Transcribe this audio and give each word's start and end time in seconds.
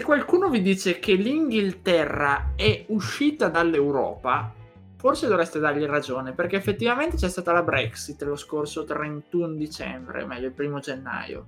Se 0.00 0.06
qualcuno 0.06 0.48
vi 0.48 0.62
dice 0.62 0.98
che 0.98 1.12
l'Inghilterra 1.12 2.54
è 2.56 2.86
uscita 2.88 3.48
dall'Europa, 3.48 4.50
forse 4.96 5.28
dovreste 5.28 5.58
dargli 5.58 5.84
ragione, 5.84 6.32
perché 6.32 6.56
effettivamente 6.56 7.18
c'è 7.18 7.28
stata 7.28 7.52
la 7.52 7.62
Brexit 7.62 8.22
lo 8.22 8.34
scorso 8.34 8.84
31 8.84 9.56
dicembre, 9.56 10.24
meglio 10.24 10.46
il 10.46 10.54
primo 10.54 10.78
gennaio. 10.78 11.46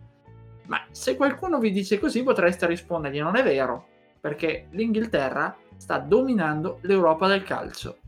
Ma 0.67 0.85
se 0.91 1.17
qualcuno 1.17 1.59
vi 1.59 1.71
dice 1.71 1.99
così 1.99 2.23
potreste 2.23 2.67
rispondergli 2.67 3.21
non 3.21 3.37
è 3.37 3.43
vero, 3.43 3.87
perché 4.21 4.67
l'Inghilterra 4.73 5.57
sta 5.79 5.97
dominando 5.97 6.77
l'Europa 6.83 7.29
del 7.29 7.45
calcio. 7.45 8.01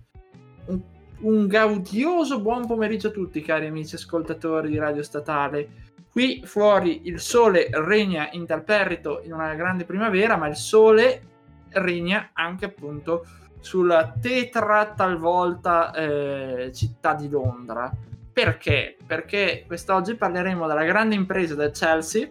Un, 0.66 0.82
un 1.20 1.46
gaudioso 1.46 2.42
buon 2.42 2.66
pomeriggio 2.66 3.08
a 3.08 3.12
tutti 3.12 3.40
cari 3.40 3.64
amici 3.64 3.94
ascoltatori 3.94 4.68
di 4.68 4.76
Radio 4.76 5.02
Statale 5.02 5.83
Qui 6.14 6.42
fuori 6.44 7.08
il 7.08 7.18
sole 7.18 7.68
regna 7.72 8.28
interperrito 8.30 9.20
in 9.24 9.32
una 9.32 9.52
grande 9.54 9.84
primavera, 9.84 10.36
ma 10.36 10.46
il 10.46 10.54
sole 10.54 11.22
regna 11.70 12.30
anche 12.34 12.66
appunto 12.66 13.26
sulla 13.58 14.14
tetra 14.20 14.92
talvolta 14.94 15.92
eh, 15.92 16.70
città 16.72 17.14
di 17.14 17.28
Londra. 17.28 17.90
Perché? 18.32 18.96
Perché 19.04 19.64
quest'oggi 19.66 20.14
parleremo 20.14 20.68
della 20.68 20.84
grande 20.84 21.16
impresa 21.16 21.56
del 21.56 21.72
Chelsea 21.72 22.28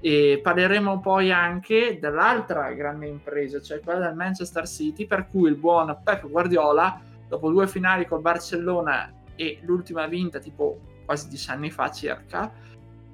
e 0.00 0.40
parleremo 0.42 1.00
poi 1.00 1.30
anche 1.30 1.98
dell'altra 2.00 2.72
grande 2.72 3.06
impresa, 3.06 3.60
cioè 3.60 3.80
quella 3.80 4.06
del 4.06 4.16
Manchester 4.16 4.66
City, 4.66 5.06
per 5.06 5.28
cui 5.28 5.50
il 5.50 5.56
buon 5.56 5.94
Pep 6.02 6.26
Guardiola, 6.26 6.98
dopo 7.28 7.50
due 7.50 7.68
finali 7.68 8.06
col 8.06 8.22
Barcellona 8.22 9.12
e 9.36 9.58
l'ultima 9.64 10.06
vinta 10.06 10.38
tipo 10.38 10.78
quasi 11.04 11.28
dieci 11.28 11.50
anni 11.50 11.70
fa 11.70 11.90
circa, 11.90 12.50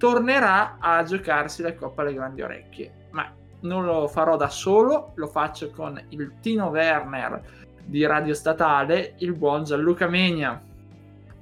tornerà 0.07 0.77
a 0.79 1.03
giocarsi 1.03 1.63
la 1.63 1.75
Coppa 1.75 2.03
alle 2.03 2.15
Grandi 2.15 2.41
Orecchie. 2.41 3.09
Ma 3.11 3.29
non 3.63 3.85
lo 3.85 4.07
farò 4.07 4.37
da 4.37 4.49
solo, 4.49 5.11
lo 5.17 5.27
faccio 5.27 5.73
con 5.73 6.01
il 6.11 6.35
Tino 6.41 6.69
Werner 6.69 7.43
di 7.85 8.07
Radio 8.07 8.33
Statale, 8.33 9.15
il 9.19 9.33
buon 9.33 9.65
Gianluca 9.65 10.07
Megna. 10.07 10.63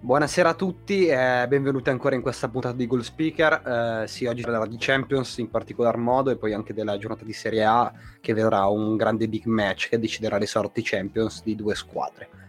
Buonasera 0.00 0.48
a 0.48 0.54
tutti 0.54 1.06
e 1.06 1.44
benvenuti 1.46 1.90
ancora 1.90 2.14
in 2.14 2.22
questa 2.22 2.48
puntata 2.48 2.74
di 2.74 2.86
Goal 2.86 3.04
Speaker. 3.04 4.02
Eh, 4.02 4.08
sì, 4.08 4.24
oggi 4.24 4.40
parlerà 4.40 4.66
di 4.66 4.76
Champions 4.78 5.36
in 5.36 5.50
particolar 5.50 5.98
modo 5.98 6.30
e 6.30 6.36
poi 6.36 6.54
anche 6.54 6.72
della 6.72 6.96
giornata 6.96 7.24
di 7.26 7.34
Serie 7.34 7.64
A 7.64 7.92
che 8.18 8.32
vedrà 8.32 8.64
un 8.64 8.96
grande 8.96 9.28
big 9.28 9.44
match 9.44 9.90
che 9.90 9.98
deciderà 9.98 10.38
le 10.38 10.46
sorti 10.46 10.80
Champions 10.82 11.42
di 11.42 11.54
due 11.54 11.74
squadre. 11.74 12.43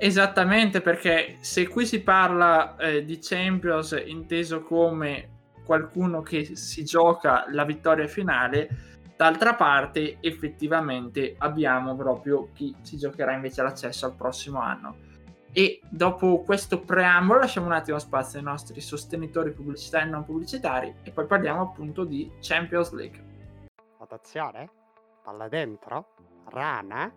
Esattamente, 0.00 0.80
perché 0.80 1.38
se 1.40 1.66
qui 1.66 1.84
si 1.84 2.02
parla 2.02 2.76
eh, 2.76 3.04
di 3.04 3.18
Champions 3.20 4.00
inteso 4.06 4.62
come 4.62 5.36
qualcuno 5.64 6.22
che 6.22 6.54
si 6.54 6.84
gioca 6.84 7.46
la 7.48 7.64
vittoria 7.64 8.06
finale, 8.06 8.68
d'altra 9.16 9.54
parte 9.54 10.18
effettivamente 10.20 11.34
abbiamo 11.38 11.96
proprio 11.96 12.50
chi 12.54 12.72
si 12.82 12.96
giocherà 12.96 13.32
invece 13.32 13.62
l'accesso 13.62 14.06
al 14.06 14.14
prossimo 14.14 14.60
anno. 14.60 15.06
E 15.52 15.80
dopo 15.88 16.42
questo 16.44 16.80
preambolo 16.80 17.40
lasciamo 17.40 17.66
un 17.66 17.72
attimo 17.72 17.98
spazio 17.98 18.38
ai 18.38 18.44
nostri 18.44 18.80
sostenitori 18.80 19.50
pubblicitari 19.50 20.06
e 20.06 20.10
non 20.10 20.24
pubblicitari 20.24 20.94
e 21.02 21.10
poi 21.10 21.26
parliamo 21.26 21.60
appunto 21.62 22.04
di 22.04 22.30
Champions 22.40 22.92
League. 22.92 23.24
Attenzione, 23.98 24.70
palla 25.24 25.48
dentro, 25.48 26.14
rana 26.50 27.12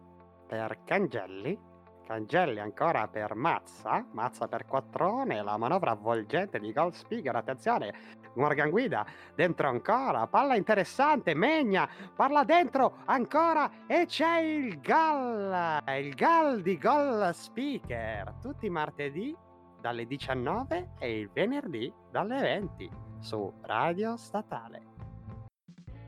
per 0.48 0.80
Cangelli 0.84 1.70
Cangelli 2.06 2.60
ancora 2.60 3.08
per 3.08 3.36
Mazza, 3.36 4.06
Mazza 4.12 4.48
per 4.48 4.66
Quattrone, 4.66 5.42
la 5.42 5.58
manovra 5.58 5.92
avvolgente 5.92 6.60
di 6.60 6.72
Gold 6.72 6.94
Speaker, 6.94 7.36
attenzione, 7.36 7.94
Morgan 8.36 8.70
Guida, 8.70 9.06
dentro 9.36 9.68
ancora, 9.68 10.28
palla 10.28 10.56
interessante, 10.56 11.34
Megna, 11.34 11.90
parla 12.16 12.44
dentro 12.44 12.98
ancora 13.06 13.70
e 13.88 14.06
c'è 14.06 14.40
il 14.40 14.80
gol, 14.82 15.82
il 16.00 16.16
gol 16.16 16.62
di 16.62 16.78
Gold 16.78 17.30
Speaker, 17.32 18.34
tutti 18.42 18.66
i 18.66 18.70
martedì 18.70 19.36
dalle 19.80 20.06
19 20.06 20.92
e 21.00 21.20
il 21.20 21.30
venerdì 21.34 21.92
dalle 22.10 22.40
20 22.40 22.90
su 23.20 23.52
Radio 23.62 24.16
Statale. 24.16 24.90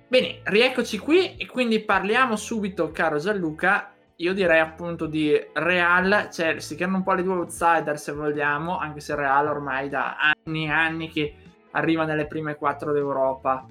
Bene, 0.08 0.42
rieccoci 0.44 1.00
qui 1.00 1.38
e 1.38 1.48
quindi 1.48 1.80
parliamo 1.80 2.36
subito, 2.36 2.92
caro 2.92 3.18
Gianluca, 3.18 3.93
io 4.18 4.34
direi 4.34 4.60
appunto 4.60 5.06
di 5.06 5.34
Real 5.54 6.30
Chelsea, 6.32 6.78
che 6.78 6.84
hanno 6.84 6.98
un 6.98 7.04
po' 7.04 7.14
le 7.14 7.24
due 7.24 7.36
outsider 7.36 7.98
se 7.98 8.12
vogliamo, 8.12 8.78
anche 8.78 9.00
se 9.00 9.16
Real 9.16 9.48
ormai 9.48 9.90
da 9.90 10.16
anni 10.46 10.66
e 10.66 10.70
anni 10.70 11.10
che 11.10 11.36
arriva 11.72 12.06
nelle 12.06 12.28
prime 12.28 12.56
quattro 12.56 12.92
d'Europa. 12.92 13.66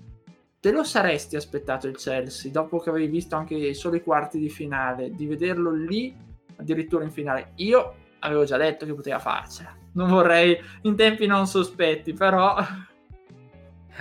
Te 0.60 0.70
lo 0.70 0.84
saresti 0.84 1.36
aspettato 1.36 1.86
il 1.88 1.96
Chelsea, 1.96 2.50
dopo 2.50 2.78
che 2.78 2.90
avevi 2.90 3.06
visto 3.08 3.36
anche 3.36 3.74
solo 3.74 3.96
i 3.96 4.02
quarti 4.02 4.38
di 4.38 4.48
finale, 4.48 5.10
di 5.10 5.26
vederlo 5.26 5.72
lì 5.72 6.14
addirittura 6.56 7.04
in 7.04 7.10
finale? 7.10 7.52
Io 7.56 7.94
avevo 8.20 8.44
già 8.44 8.56
detto 8.56 8.86
che 8.86 8.94
poteva 8.94 9.18
farcela. 9.18 9.76
Non 9.94 10.08
vorrei 10.08 10.58
in 10.82 10.96
tempi 10.96 11.26
non 11.26 11.46
sospetti, 11.46 12.12
però 12.12 12.56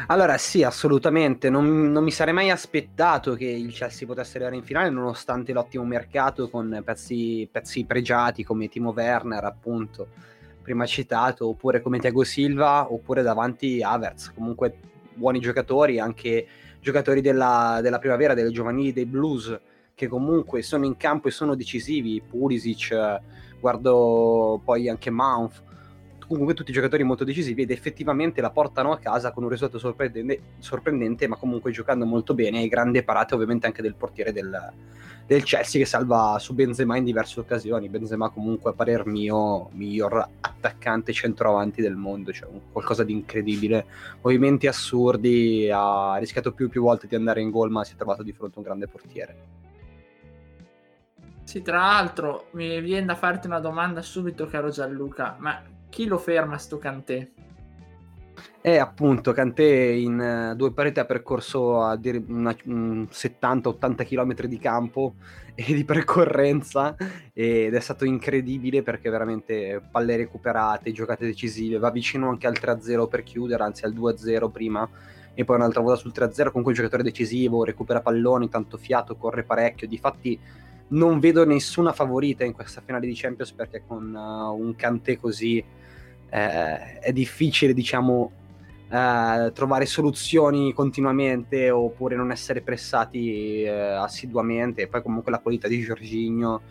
allora 0.08 0.38
sì, 0.38 0.64
assolutamente, 0.64 1.50
non, 1.50 1.92
non, 1.92 2.04
mi 2.04 2.12
sarei 2.12 2.34
mai 2.34 2.50
aspettato 2.50 3.34
che 3.36 3.46
il 3.46 3.74
Chelsea 3.74 4.08
potesse 4.08 4.38
arrivare 4.38 4.56
in 4.56 4.64
finale 4.64 4.90
nonostante 4.90 5.52
l'ottimo 5.52 5.84
mercato 5.84 6.50
con 6.50 6.82
pezzi, 6.84 7.48
pezzi 7.52 7.84
pregiati 7.86 8.44
come 8.44 8.70
Timo 8.70 8.92
Werner 8.92 9.44
appunto, 9.44 10.08
prima 10.62 10.86
citato, 10.86 11.48
oppure 11.48 11.82
come 11.82 12.00
Thiago 12.00 12.24
Silva, 12.24 12.92
oppure 12.92 13.22
davanti 13.22 13.84
Havertz, 13.84 14.32
comunque 14.34 14.78
buoni 15.14 15.40
giocatori, 15.40 16.00
anche 16.00 16.48
giocatori 16.80 17.22
della, 17.22 17.80
della 17.82 18.00
primavera, 18.00 18.34
delle 18.34 18.52
giovanili 18.52 18.94
dei 18.94 19.06
Blues, 19.06 19.60
che 19.94 20.08
comunque 20.08 20.62
sono 20.62 20.86
in 20.86 20.96
campo 20.96 21.28
e 21.28 21.32
sono 21.32 21.54
decisivi, 21.54 22.22
Pulisic, 22.22 23.20
guardo 23.60 24.60
poi 24.64 24.90
anche 24.90 25.12
Mount, 25.12 25.64
comunque 26.32 26.54
tutti 26.54 26.72
giocatori 26.72 27.04
molto 27.04 27.24
decisivi 27.24 27.64
ed 27.64 27.72
effettivamente 27.72 28.40
la 28.40 28.52
portano 28.52 28.92
a 28.92 28.98
casa 28.98 29.32
con 29.32 29.44
un 29.44 29.50
risultato 29.50 29.80
sorprendente, 29.80 30.42
sorprendente 30.60 31.28
ma 31.28 31.36
comunque 31.36 31.72
giocando 31.72 32.06
molto 32.06 32.34
bene 32.34 32.64
e 32.64 32.68
grande 32.68 33.04
parata 33.04 33.36
ovviamente 33.36 33.66
anche 33.66 33.82
del 33.82 33.96
portiere 33.96 34.32
del, 34.32 34.72
del, 35.28 35.44
Chelsea 35.44 35.82
che 35.82 35.88
salva 35.88 36.38
su 36.40 36.54
Benzema 36.54 36.96
in 36.96 37.04
diverse 37.04 37.40
occasioni. 37.40 37.90
Benzema 37.90 38.30
comunque 38.30 38.72
a 38.72 38.74
parer 38.74 39.06
mio 39.06 39.70
miglior 39.74 40.26
attaccante 40.40 41.12
centroavanti 41.12 41.82
del 41.82 41.96
mondo, 41.96 42.32
cioè 42.32 42.50
qualcosa 42.72 43.04
di 43.04 43.12
incredibile, 43.12 43.86
movimenti 44.22 44.68
assurdi, 44.68 45.70
ha 45.70 46.16
rischiato 46.18 46.54
più 46.54 46.70
più 46.70 46.82
volte 46.82 47.08
di 47.08 47.16
andare 47.16 47.42
in 47.42 47.50
gol 47.50 47.72
ma 47.72 47.84
si 47.84 47.94
è 47.94 47.96
trovato 47.98 48.24
di 48.24 48.32
fronte 48.32 48.56
a 48.56 48.60
un 48.60 48.66
grande 48.66 48.88
portiere. 48.88 49.36
Sì, 51.44 51.62
tra 51.62 51.80
l'altro 51.80 52.48
mi 52.52 52.80
viene 52.80 53.08
da 53.08 53.16
farti 53.16 53.48
una 53.48 53.60
domanda 53.60 54.02
subito, 54.02 54.48
caro 54.48 54.70
Gianluca, 54.70 55.36
ma 55.38 55.62
chi 55.92 56.06
lo 56.06 56.18
ferma 56.18 56.58
sto 56.58 56.78
Cantè? 56.78 57.30
Eh, 58.64 58.78
appunto, 58.78 59.34
Cantè 59.34 59.64
in 59.64 60.52
uh, 60.52 60.56
due 60.56 60.72
pareti 60.72 61.00
ha 61.00 61.06
percorso 61.06 61.82
a 61.82 61.96
dire 61.98 62.24
una, 62.28 62.56
un 62.66 63.08
70-80 63.12 64.06
km 64.06 64.46
di 64.46 64.58
campo 64.58 65.16
e 65.54 65.74
di 65.74 65.84
percorrenza 65.84 66.96
ed 67.34 67.74
è 67.74 67.80
stato 67.80 68.06
incredibile 68.06 68.84
perché 68.84 69.10
veramente 69.10 69.82
palle 69.92 70.16
recuperate, 70.16 70.92
giocate 70.92 71.26
decisive, 71.26 71.78
va 71.78 71.92
vicino 71.92 72.30
anche 72.30 72.48
al 72.48 72.56
3-0 72.60 73.08
per 73.08 73.24
chiudere, 73.24 73.64
anzi 73.64 73.84
al 73.84 73.94
2-0 73.94 74.50
prima 74.50 74.90
e 75.34 75.44
poi 75.44 75.56
un'altra 75.58 75.82
volta 75.82 76.00
sul 76.00 76.14
3-0 76.16 76.52
con 76.52 76.64
quel 76.64 76.76
giocatore 76.76 77.04
decisivo, 77.04 77.66
recupera 77.66 78.02
palloni, 78.02 78.48
tanto 78.48 78.78
fiato, 78.78 79.18
corre 79.18 79.44
parecchio, 79.44 79.88
difatti 79.88 80.40
non 80.90 81.20
vedo 81.20 81.46
nessuna 81.46 81.94
favorita 81.94 82.44
in 82.44 82.54
questa 82.54 82.82
finale 82.82 83.08
di 83.08 83.16
Champions 83.16 83.52
perché 83.54 83.84
con 83.86 84.14
uh, 84.14 84.54
un 84.54 84.76
Cantè 84.76 85.18
così 85.18 85.64
eh, 86.32 87.00
è 87.00 87.12
difficile, 87.12 87.74
diciamo, 87.74 88.32
eh, 88.90 89.52
trovare 89.54 89.86
soluzioni 89.86 90.74
continuamente 90.74 91.70
oppure 91.70 92.16
non 92.16 92.32
essere 92.32 92.62
pressati 92.62 93.64
eh, 93.64 93.70
assiduamente. 93.70 94.84
E 94.84 94.88
poi 94.88 95.02
comunque 95.02 95.32
la 95.32 95.40
qualità 95.40 95.68
di 95.68 95.82
Giorginio, 95.82 96.62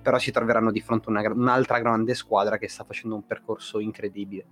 però 0.00 0.18
si 0.18 0.30
troveranno 0.30 0.70
di 0.70 0.80
fronte 0.80 1.08
a 1.08 1.10
una, 1.10 1.32
un'altra 1.32 1.80
grande 1.80 2.14
squadra 2.14 2.58
che 2.58 2.68
sta 2.68 2.84
facendo 2.84 3.16
un 3.16 3.26
percorso 3.26 3.80
incredibile. 3.80 4.46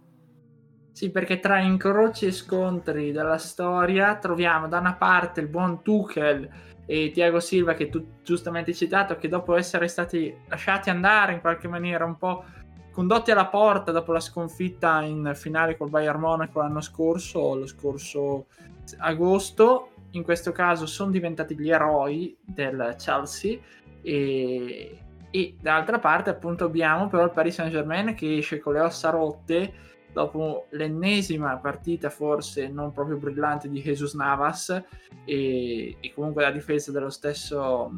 Sì, 0.92 1.10
perché 1.10 1.40
tra 1.40 1.60
incroci 1.60 2.26
e 2.26 2.32
scontri 2.32 3.12
della 3.12 3.36
storia 3.36 4.16
troviamo 4.16 4.66
da 4.66 4.78
una 4.78 4.94
parte 4.94 5.40
il 5.40 5.48
buon 5.48 5.82
Tuchel 5.82 6.48
e 6.86 7.10
Tiago 7.12 7.38
Silva 7.38 7.74
che 7.74 7.90
tu 7.90 8.22
giustamente 8.22 8.70
hai 8.70 8.76
citato 8.76 9.16
che 9.16 9.28
dopo 9.28 9.56
essere 9.56 9.88
stati 9.88 10.34
lasciati 10.48 10.88
andare 10.88 11.34
in 11.34 11.40
qualche 11.40 11.68
maniera 11.68 12.06
un 12.06 12.16
po' 12.16 12.44
condotti 12.96 13.31
alla 13.31 13.48
porta 13.48 13.93
dopo 13.93 14.10
la 14.12 14.20
sconfitta 14.20 15.02
in 15.02 15.32
finale 15.34 15.76
col 15.76 15.90
Bayern 15.90 16.19
Monaco 16.19 16.60
l'anno 16.60 16.81
scorso, 16.81 17.54
lo 17.54 17.66
scorso 17.66 18.46
agosto, 18.96 19.90
in 20.12 20.22
questo 20.22 20.50
caso 20.50 20.87
sono 20.87 21.10
diventati 21.10 21.54
gli 21.58 21.70
eroi 21.70 22.34
del 22.40 22.94
Chelsea 22.96 23.58
e, 24.00 24.98
e 25.31 25.56
dall'altra 25.60 25.98
parte 25.98 26.31
appunto 26.31 26.64
abbiamo 26.64 27.08
però 27.08 27.25
il 27.25 27.32
Paris 27.32 27.56
Saint 27.56 27.70
Germain 27.70 28.14
che 28.14 28.38
esce 28.38 28.60
con 28.60 28.72
le 28.72 28.81
ossa 28.81 29.10
rotte 29.10 29.75
dopo 30.10 30.64
l'ennesima 30.70 31.54
partita 31.58 32.08
forse 32.08 32.66
non 32.69 32.92
proprio 32.92 33.19
brillante 33.19 33.69
di 33.69 33.82
Jesus 33.82 34.14
Navas 34.14 34.70
e, 35.26 35.99
e 36.00 36.14
comunque 36.14 36.40
la 36.40 36.50
difesa 36.50 36.92
dello 36.92 37.10
stesso, 37.10 37.90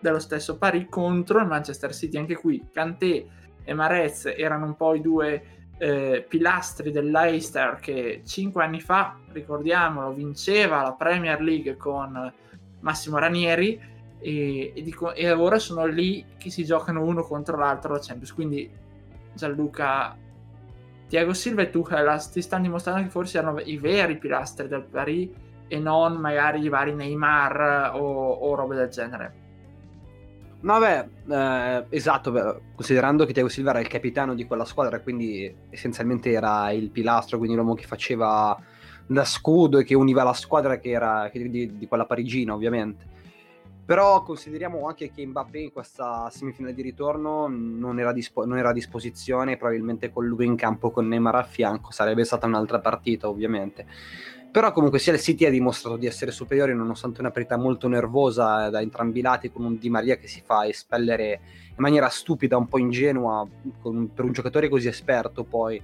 dello 0.00 0.18
stesso 0.18 0.58
Paris 0.58 0.84
contro 0.90 1.38
il 1.40 1.46
Manchester 1.46 1.94
City. 1.94 2.18
Anche 2.18 2.36
qui 2.36 2.62
Kanté 2.70 3.42
e 3.64 3.74
Marez 3.74 4.26
erano 4.26 4.66
un 4.66 4.76
po' 4.76 4.94
i 4.94 5.00
due 5.00 5.42
eh, 5.78 6.24
pilastri 6.28 6.90
dell'Eister 6.92 7.78
che 7.80 8.22
cinque 8.24 8.62
anni 8.62 8.80
fa, 8.80 9.16
ricordiamolo, 9.32 10.12
vinceva 10.12 10.82
la 10.82 10.92
Premier 10.92 11.40
League 11.40 11.76
con 11.76 12.32
Massimo 12.80 13.18
Ranieri 13.18 13.80
e, 14.18 14.72
e, 14.74 14.82
dico, 14.82 15.12
e 15.12 15.30
ora 15.32 15.58
sono 15.58 15.86
lì 15.86 16.24
che 16.38 16.50
si 16.50 16.64
giocano 16.64 17.02
uno 17.02 17.22
contro 17.22 17.56
l'altro 17.56 17.92
la 17.92 18.00
Champions. 18.00 18.32
Quindi 18.32 18.70
Gianluca, 19.34 20.16
Tiago 21.08 21.32
Silva 21.32 21.62
e 21.62 21.70
Tuchel 21.70 22.22
ti 22.30 22.40
stanno 22.40 22.62
dimostrando 22.62 23.02
che 23.02 23.10
forse 23.10 23.38
erano 23.38 23.58
i 23.60 23.76
veri 23.78 24.16
pilastri 24.16 24.68
del 24.68 24.84
Paris 24.84 25.28
e 25.66 25.78
non 25.78 26.16
magari 26.16 26.62
i 26.62 26.68
vari 26.68 26.94
Neymar 26.94 27.92
o, 27.94 28.32
o 28.32 28.54
robe 28.54 28.76
del 28.76 28.88
genere. 28.88 29.42
No, 30.64 30.78
beh, 30.78 31.08
eh, 31.28 31.84
esatto, 31.90 32.62
considerando 32.74 33.26
che 33.26 33.34
Thiago 33.34 33.50
Silva 33.50 33.70
era 33.70 33.80
il 33.80 33.86
capitano 33.86 34.34
di 34.34 34.46
quella 34.46 34.64
squadra, 34.64 34.98
quindi 35.00 35.54
essenzialmente 35.68 36.30
era 36.30 36.70
il 36.70 36.88
pilastro, 36.88 37.36
quindi 37.36 37.54
l'uomo 37.54 37.74
che 37.74 37.84
faceva 37.84 38.58
da 39.06 39.24
scudo 39.26 39.76
e 39.76 39.84
che 39.84 39.94
univa 39.94 40.22
la 40.22 40.32
squadra 40.32 40.78
che 40.78 40.88
era 40.88 41.28
che 41.30 41.50
di, 41.50 41.76
di, 41.76 41.86
quella 41.86 42.06
parigina, 42.06 42.54
ovviamente. 42.54 43.04
Però 43.84 44.22
consideriamo 44.22 44.88
anche 44.88 45.10
che 45.10 45.26
Mbappé 45.26 45.58
in 45.58 45.70
questa 45.70 46.30
semifinale 46.30 46.72
di 46.72 46.80
ritorno 46.80 47.46
non 47.46 48.00
era, 48.00 48.12
dispo- 48.12 48.46
non 48.46 48.56
era 48.56 48.70
a 48.70 48.72
disposizione, 48.72 49.58
probabilmente 49.58 50.10
con 50.10 50.26
lui 50.26 50.46
in 50.46 50.56
campo 50.56 50.90
con 50.90 51.06
Neymar 51.06 51.34
a 51.34 51.42
fianco 51.42 51.92
sarebbe 51.92 52.24
stata 52.24 52.46
un'altra 52.46 52.80
partita, 52.80 53.28
ovviamente 53.28 53.84
però 54.54 54.70
comunque 54.70 55.00
sia 55.00 55.12
il 55.12 55.18
City 55.18 55.46
ha 55.46 55.50
dimostrato 55.50 55.96
di 55.96 56.06
essere 56.06 56.30
superiore 56.30 56.72
nonostante 56.74 57.18
una 57.18 57.32
partita 57.32 57.56
molto 57.56 57.88
nervosa 57.88 58.70
da 58.70 58.80
entrambi 58.80 59.18
i 59.18 59.22
lati 59.22 59.50
con 59.50 59.64
un 59.64 59.78
Di 59.80 59.90
Maria 59.90 60.14
che 60.14 60.28
si 60.28 60.42
fa 60.44 60.64
espellere 60.64 61.40
in 61.70 61.74
maniera 61.78 62.08
stupida, 62.08 62.56
un 62.56 62.68
po' 62.68 62.78
ingenua 62.78 63.44
con, 63.82 64.12
per 64.14 64.24
un 64.24 64.30
giocatore 64.30 64.68
così 64.68 64.86
esperto 64.86 65.42
poi 65.42 65.82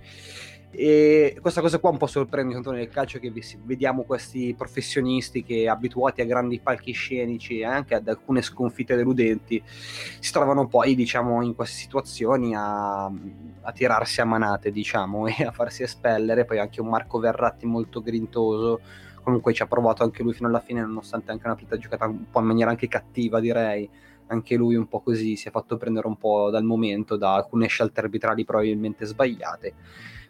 e 0.72 1.36
questa 1.40 1.60
cosa 1.60 1.80
qua 1.80 1.90
un 1.90 1.96
po' 1.96 2.06
sorprende 2.06 2.54
tanto 2.54 2.70
nel 2.70 2.88
calcio 2.88 3.18
che 3.18 3.32
vediamo 3.64 4.04
questi 4.04 4.54
professionisti 4.56 5.42
che 5.42 5.68
abituati 5.68 6.20
a 6.20 6.24
grandi 6.24 6.60
palcoscenici 6.60 7.58
e 7.58 7.64
anche 7.64 7.96
ad 7.96 8.06
alcune 8.06 8.40
sconfitte 8.40 8.94
deludenti 8.94 9.60
si 9.64 10.30
trovano 10.30 10.68
poi 10.68 10.94
diciamo 10.94 11.42
in 11.42 11.56
queste 11.56 11.80
situazioni 11.80 12.54
a, 12.54 13.04
a 13.06 13.72
tirarsi 13.72 14.20
a 14.20 14.24
manate 14.24 14.70
diciamo 14.70 15.26
e 15.28 15.44
a 15.44 15.50
farsi 15.50 15.82
espellere. 15.82 16.44
Poi 16.44 16.60
anche 16.60 16.80
un 16.80 16.88
Marco 16.88 17.18
Verratti 17.18 17.66
molto 17.66 18.00
grintoso 18.00 18.80
comunque 19.24 19.52
ci 19.52 19.62
ha 19.62 19.66
provato 19.66 20.04
anche 20.04 20.22
lui 20.22 20.32
fino 20.32 20.48
alla 20.48 20.60
fine 20.60 20.80
nonostante 20.80 21.30
anche 21.30 21.44
una 21.44 21.54
partita 21.54 21.76
giocata 21.76 22.06
un 22.06 22.30
po' 22.30 22.40
in 22.40 22.46
maniera 22.46 22.70
anche 22.70 22.86
cattiva 22.86 23.40
direi. 23.40 23.90
Anche 24.28 24.54
lui 24.54 24.76
un 24.76 24.86
po' 24.86 25.00
così 25.00 25.34
si 25.34 25.48
è 25.48 25.50
fatto 25.50 25.76
prendere 25.76 26.06
un 26.06 26.16
po' 26.16 26.50
dal 26.50 26.62
momento 26.62 27.16
da 27.16 27.34
alcune 27.34 27.66
scelte 27.66 27.98
arbitrali 27.98 28.44
probabilmente 28.44 29.04
sbagliate 29.04 29.74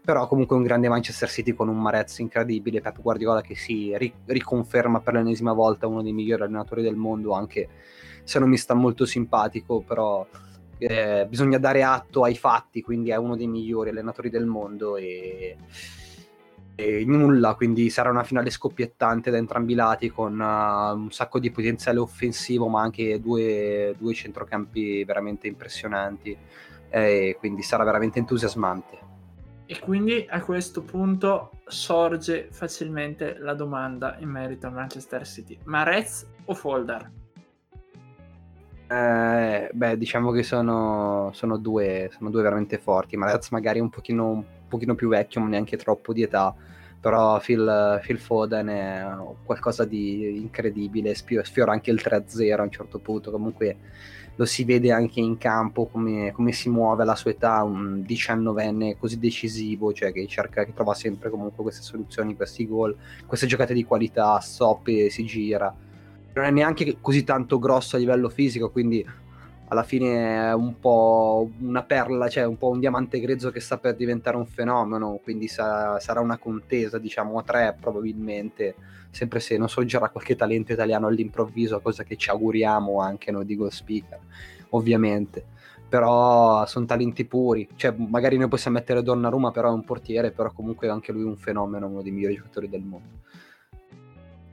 però 0.02 0.26
comunque 0.26 0.56
un 0.56 0.62
grande 0.62 0.88
Manchester 0.88 1.29
City 1.29 1.52
con 1.52 1.69
un 1.69 1.81
Marez 1.81 2.19
incredibile, 2.19 2.81
Pep 2.81 3.00
Guardiola 3.00 3.43
che 3.43 3.55
si 3.55 3.97
ri- 3.97 4.12
riconferma 4.26 5.00
per 5.00 5.14
l'ennesima 5.14 5.52
volta 5.52 5.87
uno 5.87 6.02
dei 6.02 6.12
migliori 6.12 6.43
allenatori 6.43 6.82
del 6.82 6.97
mondo, 6.97 7.32
anche 7.32 7.69
se 8.25 8.38
non 8.38 8.49
mi 8.49 8.56
sta 8.56 8.75
molto 8.75 9.05
simpatico, 9.05 9.81
però 9.81 10.26
eh, 10.79 11.26
bisogna 11.29 11.58
dare 11.58 11.82
atto 11.82 12.25
ai 12.25 12.37
fatti, 12.37 12.81
quindi 12.81 13.11
è 13.11 13.17
uno 13.17 13.37
dei 13.37 13.47
migliori 13.47 13.91
allenatori 13.91 14.31
del 14.31 14.47
mondo 14.47 14.97
e, 14.97 15.56
e 16.75 17.05
nulla, 17.05 17.55
quindi 17.55 17.91
sarà 17.91 18.08
una 18.08 18.25
finale 18.25 18.49
scoppiettante 18.49 19.31
da 19.31 19.37
entrambi 19.37 19.73
i 19.73 19.76
lati 19.76 20.08
con 20.08 20.38
uh, 20.38 20.97
un 20.97 21.11
sacco 21.11 21.38
di 21.38 21.50
potenziale 21.50 21.99
offensivo, 21.99 22.69
ma 22.69 22.81
anche 22.81 23.20
due, 23.20 23.94
due 23.99 24.14
centrocampi 24.14 25.05
veramente 25.05 25.47
impressionanti, 25.47 26.37
e 26.88 27.37
quindi 27.38 27.62
sarà 27.62 27.85
veramente 27.85 28.19
entusiasmante. 28.19 29.10
E 29.71 29.79
quindi 29.79 30.27
a 30.29 30.41
questo 30.41 30.83
punto 30.83 31.53
sorge 31.67 32.49
facilmente 32.51 33.39
la 33.39 33.55
domanda 33.55 34.17
in 34.19 34.29
merito 34.29 34.67
a 34.67 34.71
Manchester 34.71 35.25
City. 35.25 35.57
Marez 35.63 36.27
o 36.47 36.55
Folder? 36.55 37.09
Eh, 38.89 39.71
beh, 39.73 39.97
diciamo 39.97 40.33
che 40.33 40.43
sono, 40.43 41.31
sono, 41.35 41.57
due, 41.57 42.11
sono 42.13 42.31
due 42.31 42.43
veramente 42.43 42.79
forti. 42.79 43.17
Marez 43.17 43.51
magari 43.51 43.79
un 43.79 43.91
pochino, 43.91 44.31
un 44.31 44.45
pochino 44.67 44.97
più 44.97 45.09
vecchio, 45.09 45.41
ma 45.41 45.47
neanche 45.47 45.77
troppo 45.77 46.13
di 46.13 46.23
età. 46.23 46.53
Però 47.00 47.41
Phil, 47.41 48.00
Phil 48.02 48.19
Foden 48.19 48.67
è 48.67 49.06
qualcosa 49.43 49.85
di 49.85 50.37
incredibile, 50.37 51.14
sfiora 51.14 51.73
anche 51.73 51.91
il 51.91 52.00
3-0 52.02 52.58
a 52.58 52.62
un 52.62 52.70
certo 52.70 52.99
punto. 52.99 53.31
Comunque 53.31 53.76
lo 54.37 54.44
si 54.44 54.64
vede 54.64 54.93
anche 54.93 55.20
in 55.20 55.38
campo 55.38 55.87
come, 55.87 56.32
come 56.32 56.52
si 56.52 56.69
muove 56.69 57.02
alla 57.02 57.14
sua 57.14 57.31
età, 57.31 57.62
un 57.62 58.02
diciannovenne 58.02 58.99
così 58.99 59.19
decisivo, 59.19 59.93
cioè 59.93 60.12
che 60.12 60.26
cerca, 60.26 60.64
che 60.64 60.73
trova 60.73 60.94
sempre 60.94 61.31
comunque 61.31 61.62
queste 61.62 61.82
soluzioni, 61.82 62.37
questi 62.37 62.67
gol, 62.67 62.97
queste 63.26 63.47
giocate 63.47 63.75
di 63.75 63.85
qualità, 63.85 64.38
stoppe, 64.41 65.11
si 65.11 65.25
gira. 65.25 65.75
Non 66.32 66.44
è 66.44 66.50
neanche 66.50 66.99
così 67.00 67.25
tanto 67.25 67.58
grosso 67.58 67.97
a 67.97 67.99
livello 67.99 68.29
fisico, 68.29 68.70
quindi 68.70 69.05
alla 69.71 69.85
fine 69.85 70.49
è 70.49 70.53
un 70.53 70.81
po' 70.81 71.49
una 71.61 71.85
perla, 71.85 72.29
cioè 72.29 72.45
un 72.45 72.59
po' 72.59 72.71
un 72.71 72.81
diamante 72.81 73.21
grezzo 73.21 73.53
che 73.53 73.61
sta 73.61 73.79
per 73.79 73.95
diventare 73.95 74.37
un 74.37 74.47
fenomeno, 74.47 75.21
quindi 75.23 75.47
sa- 75.47 76.01
sarà 76.01 76.21
una 76.21 76.39
contesa, 76.39 76.99
diciamo, 76.99 77.39
a 77.39 77.43
tre 77.45 77.77
probabilmente 77.81 78.75
sempre 79.11 79.39
se 79.39 79.57
non 79.57 79.69
sorgerà 79.69 80.09
qualche 80.09 80.35
talento 80.35 80.73
italiano 80.73 81.07
all'improvviso, 81.07 81.81
cosa 81.81 82.03
che 82.03 82.17
ci 82.17 82.31
auguriamo 82.31 83.00
anche 83.00 83.31
noi 83.31 83.45
di 83.45 83.55
Goal 83.55 83.71
Speaker, 83.71 84.19
ovviamente. 84.71 85.45
Però 85.89 86.67
sono 86.67 86.87
talenti 86.87 87.25
puri, 87.25 87.69
cioè 87.77 87.95
magari 87.97 88.37
noi 88.37 88.49
possiamo 88.49 88.77
mettere 88.79 89.03
Donnarumma, 89.03 89.53
però 89.53 89.71
è 89.71 89.73
un 89.73 89.85
portiere, 89.85 90.33
però 90.33 90.50
comunque 90.53 90.89
è 90.89 90.91
anche 90.91 91.12
lui 91.12 91.23
un 91.23 91.37
fenomeno, 91.37 91.87
uno 91.87 92.03
dei 92.03 92.12
migliori 92.12 92.35
giocatori 92.35 92.69
del 92.69 92.83
mondo. 92.83 93.19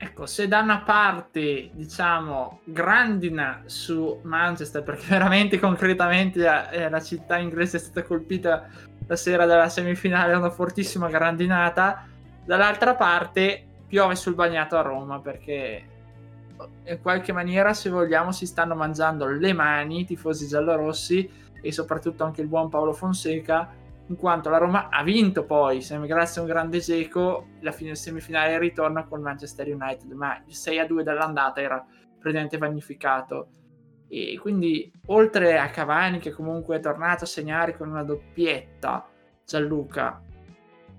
Ecco, 0.00 0.26
se 0.26 0.46
da 0.46 0.60
una 0.60 0.82
parte, 0.82 1.70
diciamo, 1.72 2.60
grandina 2.64 3.62
su 3.66 4.20
Manchester, 4.22 4.84
perché 4.84 5.06
veramente 5.10 5.58
concretamente 5.58 6.38
la, 6.38 6.70
eh, 6.70 6.88
la 6.88 7.00
città 7.02 7.36
inglese 7.38 7.78
è 7.78 7.80
stata 7.80 8.04
colpita 8.06 8.68
la 9.06 9.16
sera 9.16 9.44
della 9.44 9.68
semifinale 9.68 10.34
una 10.34 10.50
fortissima 10.50 11.08
grandinata, 11.08 12.06
dall'altra 12.44 12.94
parte 12.94 13.64
piove 13.88 14.14
sul 14.14 14.34
bagnato 14.34 14.76
a 14.76 14.82
Roma 14.82 15.18
perché 15.18 15.96
in 16.84 16.98
qualche 17.00 17.32
maniera, 17.32 17.72
se 17.74 17.90
vogliamo, 17.90 18.32
si 18.32 18.46
stanno 18.46 18.74
mangiando 18.74 19.26
le 19.26 19.52
mani 19.52 20.00
i 20.00 20.04
tifosi 20.04 20.46
giallorossi 20.46 21.28
e 21.60 21.72
soprattutto 21.72 22.24
anche 22.24 22.40
il 22.40 22.48
buon 22.48 22.68
Paolo 22.68 22.92
Fonseca, 22.92 23.68
in 24.08 24.16
quanto 24.16 24.50
la 24.50 24.58
Roma 24.58 24.88
ha 24.90 25.02
vinto 25.02 25.44
poi, 25.44 25.84
grazie 26.06 26.40
a 26.40 26.44
un 26.44 26.50
grande 26.50 26.78
Geco, 26.80 27.46
la 27.60 27.72
fine 27.72 27.94
semifinale 27.94 28.58
ritorna 28.58 29.04
con 29.04 29.22
Manchester 29.22 29.68
United, 29.68 30.10
ma 30.12 30.36
il 30.46 30.54
6-2 30.54 31.02
dall'andata 31.02 31.60
era 31.60 31.84
praticamente 32.18 32.58
vanificato. 32.58 33.48
E 34.08 34.38
quindi, 34.40 34.90
oltre 35.06 35.58
a 35.58 35.68
Cavani, 35.68 36.18
che 36.18 36.30
comunque 36.30 36.76
è 36.76 36.80
tornato 36.80 37.24
a 37.24 37.26
segnare 37.26 37.76
con 37.76 37.90
una 37.90 38.02
doppietta, 38.02 39.06
Gianluca, 39.44 40.22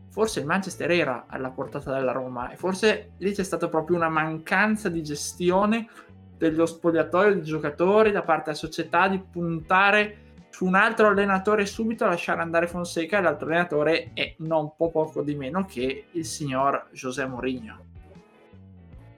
forse 0.10 0.40
il 0.40 0.46
Manchester 0.46 0.92
era 0.92 1.26
alla 1.28 1.50
portata 1.50 1.94
della 1.94 2.12
Roma 2.12 2.50
e 2.50 2.56
forse 2.56 3.12
lì 3.18 3.32
c'è 3.32 3.44
stata 3.44 3.68
proprio 3.68 3.96
una 3.96 4.10
mancanza 4.10 4.90
di 4.90 5.04
gestione 5.04 5.88
dello 6.36 6.66
spogliatoio 6.66 7.36
di 7.36 7.44
giocatori 7.44 8.12
da 8.12 8.24
parte 8.24 8.46
della 8.46 8.56
società 8.56 9.08
di 9.08 9.20
puntare 9.20 10.29
su 10.60 10.66
un 10.66 10.76
altro 10.76 11.08
allenatore 11.08 11.66
subito 11.66 12.06
lasciare 12.06 12.42
andare 12.42 12.68
Fonseca 12.68 13.18
e 13.18 13.22
l'altro 13.22 13.48
allenatore 13.48 14.12
è 14.14 14.36
non 14.40 14.74
po' 14.76 14.92
poco 14.92 15.22
di 15.22 15.34
meno 15.34 15.64
che 15.64 16.08
il 16.12 16.26
signor 16.26 16.90
José 16.92 17.26
Mourinho. 17.26 17.86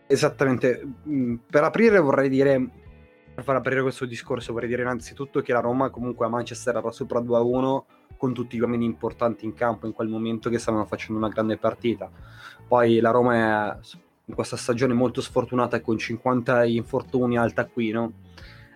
Esattamente, 0.05 0.85
mm, 1.07 1.35
per 1.49 1.63
aprire 1.63 1.97
vorrei 1.97 2.29
dire, 2.29 2.69
per 3.33 3.43
far 3.43 3.55
aprire 3.55 3.81
questo 3.81 4.05
discorso 4.05 4.53
vorrei 4.53 4.69
dire 4.69 4.83
innanzitutto 4.83 5.41
che 5.41 5.51
la 5.51 5.61
Roma 5.61 5.89
comunque 5.89 6.27
a 6.27 6.29
Manchester 6.29 6.75
era 6.75 6.91
sopra 6.91 7.19
2-1 7.19 7.85
con 8.17 8.33
tutti 8.35 8.55
gli 8.55 8.61
uomini 8.61 8.85
importanti 8.85 9.45
in 9.45 9.55
campo 9.55 9.87
in 9.87 9.93
quel 9.93 10.09
momento 10.09 10.47
che 10.47 10.59
stavano 10.59 10.85
facendo 10.85 11.17
una 11.17 11.33
grande 11.33 11.57
partita. 11.57 12.07
Poi 12.67 12.99
la 12.99 13.09
Roma 13.09 13.71
è 13.71 13.77
in 14.25 14.35
questa 14.35 14.57
stagione 14.57 14.93
molto 14.93 15.21
sfortunata 15.21 15.81
con 15.81 15.97
50 15.97 16.65
infortuni 16.65 17.35
al 17.35 17.53
taccuino. 17.53 18.13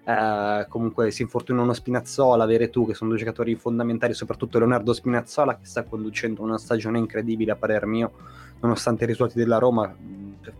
Eh, 0.07 0.65
comunque 0.69 1.09
si 1.09 1.23
infortuna 1.23 1.63
uno 1.63 1.73
Spinazzola, 1.73 2.45
tu 2.69 2.85
che 2.85 2.93
sono 2.93 3.09
due 3.09 3.19
giocatori 3.19 3.55
fondamentali, 3.55 4.13
soprattutto 4.13 4.59
Leonardo 4.59 4.93
Spinazzola 4.93 5.57
che 5.57 5.65
sta 5.65 5.83
conducendo 5.83 6.43
una 6.43 6.59
stagione 6.59 6.99
incredibile 6.99 7.51
a 7.51 7.55
parer 7.55 7.87
mio, 7.87 8.11
nonostante 8.61 9.05
i 9.05 9.07
risultati 9.07 9.39
della 9.39 9.57
Roma, 9.57 9.93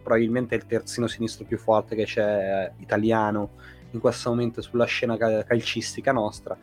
probabilmente 0.02 0.56
è 0.56 0.58
il 0.58 0.66
terzino 0.66 1.06
sinistro 1.06 1.46
più 1.46 1.60
forte 1.60 1.96
che 1.96 2.06
c'è 2.06 2.72
italiano 2.78 3.52
in 3.92 4.00
questo 4.00 4.30
momento 4.30 4.62
sulla 4.62 4.86
scena 4.86 5.16
calcistica 5.16 6.12
nostra. 6.12 6.58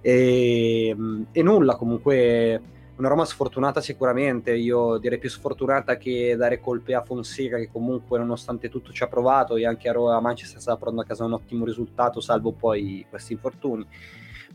E, 0.00 0.96
e 1.32 1.42
nulla, 1.42 1.74
comunque 1.74 2.60
una 2.96 3.08
Roma 3.08 3.24
sfortunata 3.24 3.80
sicuramente, 3.80 4.54
io 4.54 4.96
direi 4.96 5.18
più 5.18 5.28
sfortunata 5.28 5.96
che 5.96 6.34
dare 6.36 6.60
colpe 6.60 6.94
a 6.94 7.02
Fonseca 7.02 7.58
che 7.58 7.68
comunque 7.70 8.18
nonostante 8.18 8.70
tutto 8.70 8.90
ci 8.92 9.02
ha 9.02 9.06
provato 9.06 9.56
e 9.56 9.66
anche 9.66 9.88
a 9.88 10.20
Manchester 10.20 10.60
sta 10.60 10.76
portando 10.76 11.02
a 11.02 11.04
casa 11.04 11.24
un 11.24 11.34
ottimo 11.34 11.66
risultato 11.66 12.20
salvo 12.20 12.52
poi 12.52 13.04
questi 13.08 13.34
infortuni. 13.34 13.86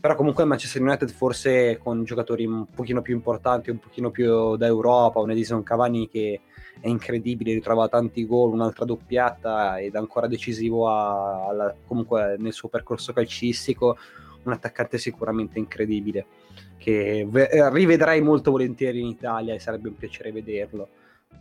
Però 0.00 0.16
comunque 0.16 0.44
Manchester 0.44 0.82
United 0.82 1.10
forse 1.10 1.78
con 1.78 2.02
giocatori 2.02 2.44
un 2.44 2.66
pochino 2.66 3.02
più 3.02 3.14
importanti, 3.14 3.70
un 3.70 3.78
pochino 3.78 4.10
più 4.10 4.56
da 4.56 4.66
Europa, 4.66 5.20
un 5.20 5.30
Edison 5.30 5.62
Cavani 5.62 6.08
che 6.08 6.40
è 6.80 6.88
incredibile, 6.88 7.52
ritrova 7.52 7.86
tanti 7.86 8.26
gol, 8.26 8.52
un'altra 8.52 8.84
doppiata 8.84 9.78
ed 9.78 9.94
ancora 9.94 10.26
decisivo 10.26 10.88
a, 10.88 11.46
a, 11.46 11.74
comunque 11.86 12.34
nel 12.40 12.52
suo 12.52 12.68
percorso 12.68 13.12
calcistico, 13.12 13.96
un 14.44 14.52
attaccante 14.52 14.98
sicuramente 14.98 15.58
incredibile 15.58 16.26
che 16.78 17.26
eh, 17.32 17.70
rivedrai 17.70 18.20
molto 18.20 18.50
volentieri 18.50 19.00
in 19.00 19.06
Italia 19.06 19.54
e 19.54 19.58
sarebbe 19.58 19.88
un 19.88 19.96
piacere 19.96 20.32
vederlo 20.32 20.88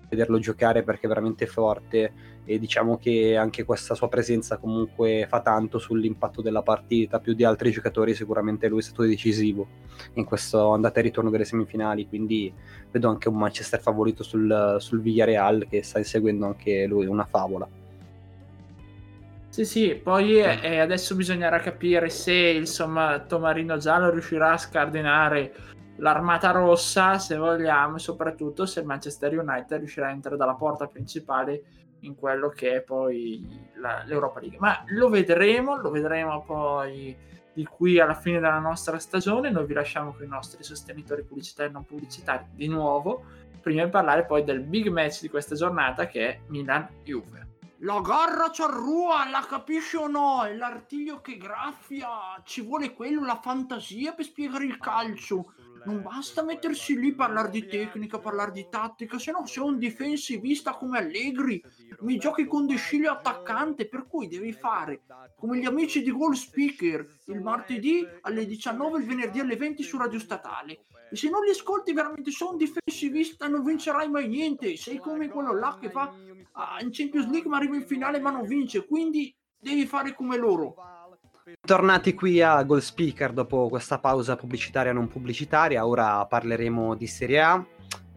vederlo 0.09 0.39
giocare 0.39 0.83
perché 0.83 1.05
è 1.05 1.07
veramente 1.07 1.45
forte 1.45 2.13
e 2.43 2.59
diciamo 2.59 2.97
che 2.97 3.37
anche 3.37 3.63
questa 3.63 3.95
sua 3.95 4.09
presenza 4.09 4.57
comunque 4.57 5.25
fa 5.29 5.41
tanto 5.41 5.79
sull'impatto 5.79 6.41
della 6.41 6.61
partita 6.61 7.19
più 7.19 7.33
di 7.33 7.45
altri 7.45 7.71
giocatori 7.71 8.13
sicuramente 8.13 8.67
lui 8.67 8.79
è 8.79 8.83
stato 8.83 9.03
decisivo 9.03 9.67
in 10.15 10.25
questo 10.25 10.71
andata 10.71 10.99
e 10.99 11.03
ritorno 11.03 11.29
delle 11.29 11.45
semifinali 11.45 12.07
quindi 12.07 12.53
vedo 12.89 13.09
anche 13.09 13.29
un 13.29 13.37
Manchester 13.37 13.79
favorito 13.79 14.23
sul, 14.23 14.75
sul 14.79 15.01
Villarreal 15.01 15.67
che 15.69 15.81
sta 15.81 15.99
inseguendo 15.99 16.45
anche 16.45 16.85
lui 16.87 17.05
una 17.05 17.25
favola 17.25 17.67
sì, 19.51 19.65
sì, 19.65 19.95
poi 19.95 20.37
eh, 20.39 20.79
adesso 20.79 21.13
bisognerà 21.13 21.59
capire 21.59 22.09
se 22.09 22.33
insomma 22.33 23.19
Tomarino 23.19 23.75
Giallo 23.75 24.09
riuscirà 24.09 24.53
a 24.53 24.57
scardinare 24.57 25.53
l'armata 25.97 26.51
rossa, 26.51 27.19
se 27.19 27.35
vogliamo, 27.35 27.97
e 27.97 27.99
soprattutto 27.99 28.65
se 28.65 28.79
il 28.79 28.85
Manchester 28.85 29.37
United 29.37 29.77
riuscirà 29.77 30.07
a 30.07 30.11
entrare 30.11 30.37
dalla 30.37 30.55
porta 30.55 30.87
principale 30.87 31.63
in 31.99 32.15
quello 32.15 32.47
che 32.47 32.75
è 32.75 32.81
poi 32.81 33.69
la, 33.75 34.03
l'Europa 34.05 34.39
League. 34.39 34.57
Ma 34.57 34.85
lo 34.87 35.09
vedremo, 35.09 35.75
lo 35.75 35.91
vedremo 35.91 36.41
poi 36.43 37.13
di 37.53 37.65
qui 37.65 37.99
alla 37.99 38.15
fine 38.15 38.39
della 38.39 38.59
nostra 38.59 38.99
stagione. 38.99 39.51
Noi 39.51 39.65
vi 39.65 39.73
lasciamo 39.73 40.13
con 40.13 40.23
i 40.23 40.29
nostri 40.29 40.63
sostenitori 40.63 41.23
pubblicitari 41.23 41.67
e 41.67 41.73
non 41.73 41.83
pubblicitari 41.83 42.45
di 42.53 42.69
nuovo, 42.69 43.25
prima 43.61 43.83
di 43.83 43.91
parlare 43.91 44.23
poi 44.23 44.45
del 44.45 44.61
big 44.61 44.87
match 44.87 45.19
di 45.19 45.29
questa 45.29 45.55
giornata 45.55 46.07
che 46.07 46.29
è 46.29 46.39
Milan-Juve. 46.47 47.50
La 47.83 47.99
garra 47.99 48.51
c'arrua, 48.51 49.27
la 49.27 49.43
capisci 49.47 49.95
o 49.95 50.05
no? 50.05 50.43
È 50.43 50.53
l'artiglio 50.53 51.19
che 51.19 51.37
graffia. 51.37 52.39
Ci 52.43 52.61
vuole 52.61 52.93
quello, 52.93 53.25
la 53.25 53.39
fantasia 53.41 54.13
per 54.13 54.23
spiegare 54.23 54.65
il 54.65 54.77
calcio. 54.77 55.53
Non 55.83 56.01
basta 56.01 56.43
mettersi 56.43 56.97
lì 56.97 57.09
a 57.11 57.15
parlare 57.15 57.49
di 57.49 57.65
tecnica, 57.65 58.19
parlare 58.19 58.51
di 58.51 58.67
tattica, 58.69 59.17
se 59.17 59.31
no 59.31 59.45
sei 59.45 59.63
un 59.63 59.77
difensivista 59.77 60.73
come 60.73 60.99
Allegri. 60.99 61.61
Mi 62.01 62.17
giochi 62.17 62.45
con 62.45 62.67
De 62.67 62.75
Sciglio 62.75 63.11
attaccante, 63.11 63.87
per 63.87 64.05
cui 64.07 64.27
devi 64.27 64.53
fare 64.53 65.01
come 65.35 65.57
gli 65.57 65.65
amici 65.65 66.03
di 66.03 66.11
Goal 66.11 66.35
Speaker 66.35 67.05
il 67.25 67.41
martedì 67.41 68.07
alle 68.21 68.45
19 68.45 68.97
e 68.97 69.01
il 69.01 69.07
venerdì 69.07 69.39
alle 69.39 69.55
20 69.55 69.83
su 69.83 69.97
Radio 69.97 70.19
Statale. 70.19 70.85
E 71.11 71.15
se 71.15 71.29
non 71.29 71.43
li 71.43 71.49
ascolti 71.49 71.93
veramente 71.93 72.31
sono 72.31 72.51
un 72.51 72.57
difensivista 72.57 73.47
non 73.47 73.63
vincerai 73.63 74.09
mai 74.09 74.27
niente. 74.27 74.77
Sei 74.77 74.97
come 74.97 75.29
quello 75.29 75.53
là 75.53 75.77
che 75.79 75.89
fa 75.89 76.13
in 76.79 76.89
Champions 76.91 77.29
League 77.29 77.49
ma 77.49 77.57
arriva 77.57 77.75
in 77.75 77.85
finale 77.85 78.19
ma 78.19 78.29
non 78.29 78.45
vince, 78.45 78.85
quindi 78.85 79.35
devi 79.57 79.85
fare 79.85 80.13
come 80.13 80.37
loro. 80.37 80.75
Tornati 81.59 82.13
qui 82.13 82.39
a 82.41 82.61
Goal 82.63 82.83
Speaker 82.83 83.33
dopo 83.33 83.67
questa 83.67 83.97
pausa 83.97 84.35
pubblicitaria 84.35 84.93
non 84.93 85.07
pubblicitaria, 85.07 85.87
ora 85.87 86.23
parleremo 86.25 86.95
di 86.95 87.07
Serie 87.07 87.41
A 87.41 87.65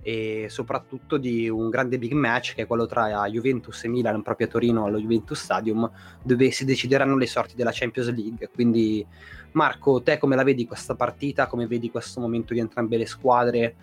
e 0.03 0.49
soprattutto 0.51 1.17
di 1.17 1.49
un 1.49 1.71
grande 1.71 1.99
big 1.99 2.13
match 2.13 2.55
che 2.55 2.63
è 2.63 2.67
quello 2.67 2.85
tra 2.85 3.27
Juventus 3.27 3.85
e 3.85 3.89
Milan 3.89 4.21
proprio 4.21 4.47
a 4.47 4.51
Torino 4.51 4.85
allo 4.85 4.99
Juventus 4.99 5.43
Stadium 5.43 5.91
dove 6.23 6.51
si 6.51 6.67
decideranno 6.67 7.17
le 7.17 7.27
sorti 7.27 7.57
della 7.57 7.71
Champions 7.73 8.13
League. 8.15 8.51
Quindi 8.53 9.07
Marco, 9.53 10.03
te 10.03 10.19
come 10.19 10.37
la 10.37 10.43
vedi 10.43 10.67
questa 10.67 10.95
partita? 10.95 11.47
Come 11.47 11.67
vedi 11.67 11.91
questo 11.91 12.21
momento 12.21 12.53
di 12.53 12.61
entrambe 12.61 12.99
le 12.99 13.07
squadre? 13.07 13.75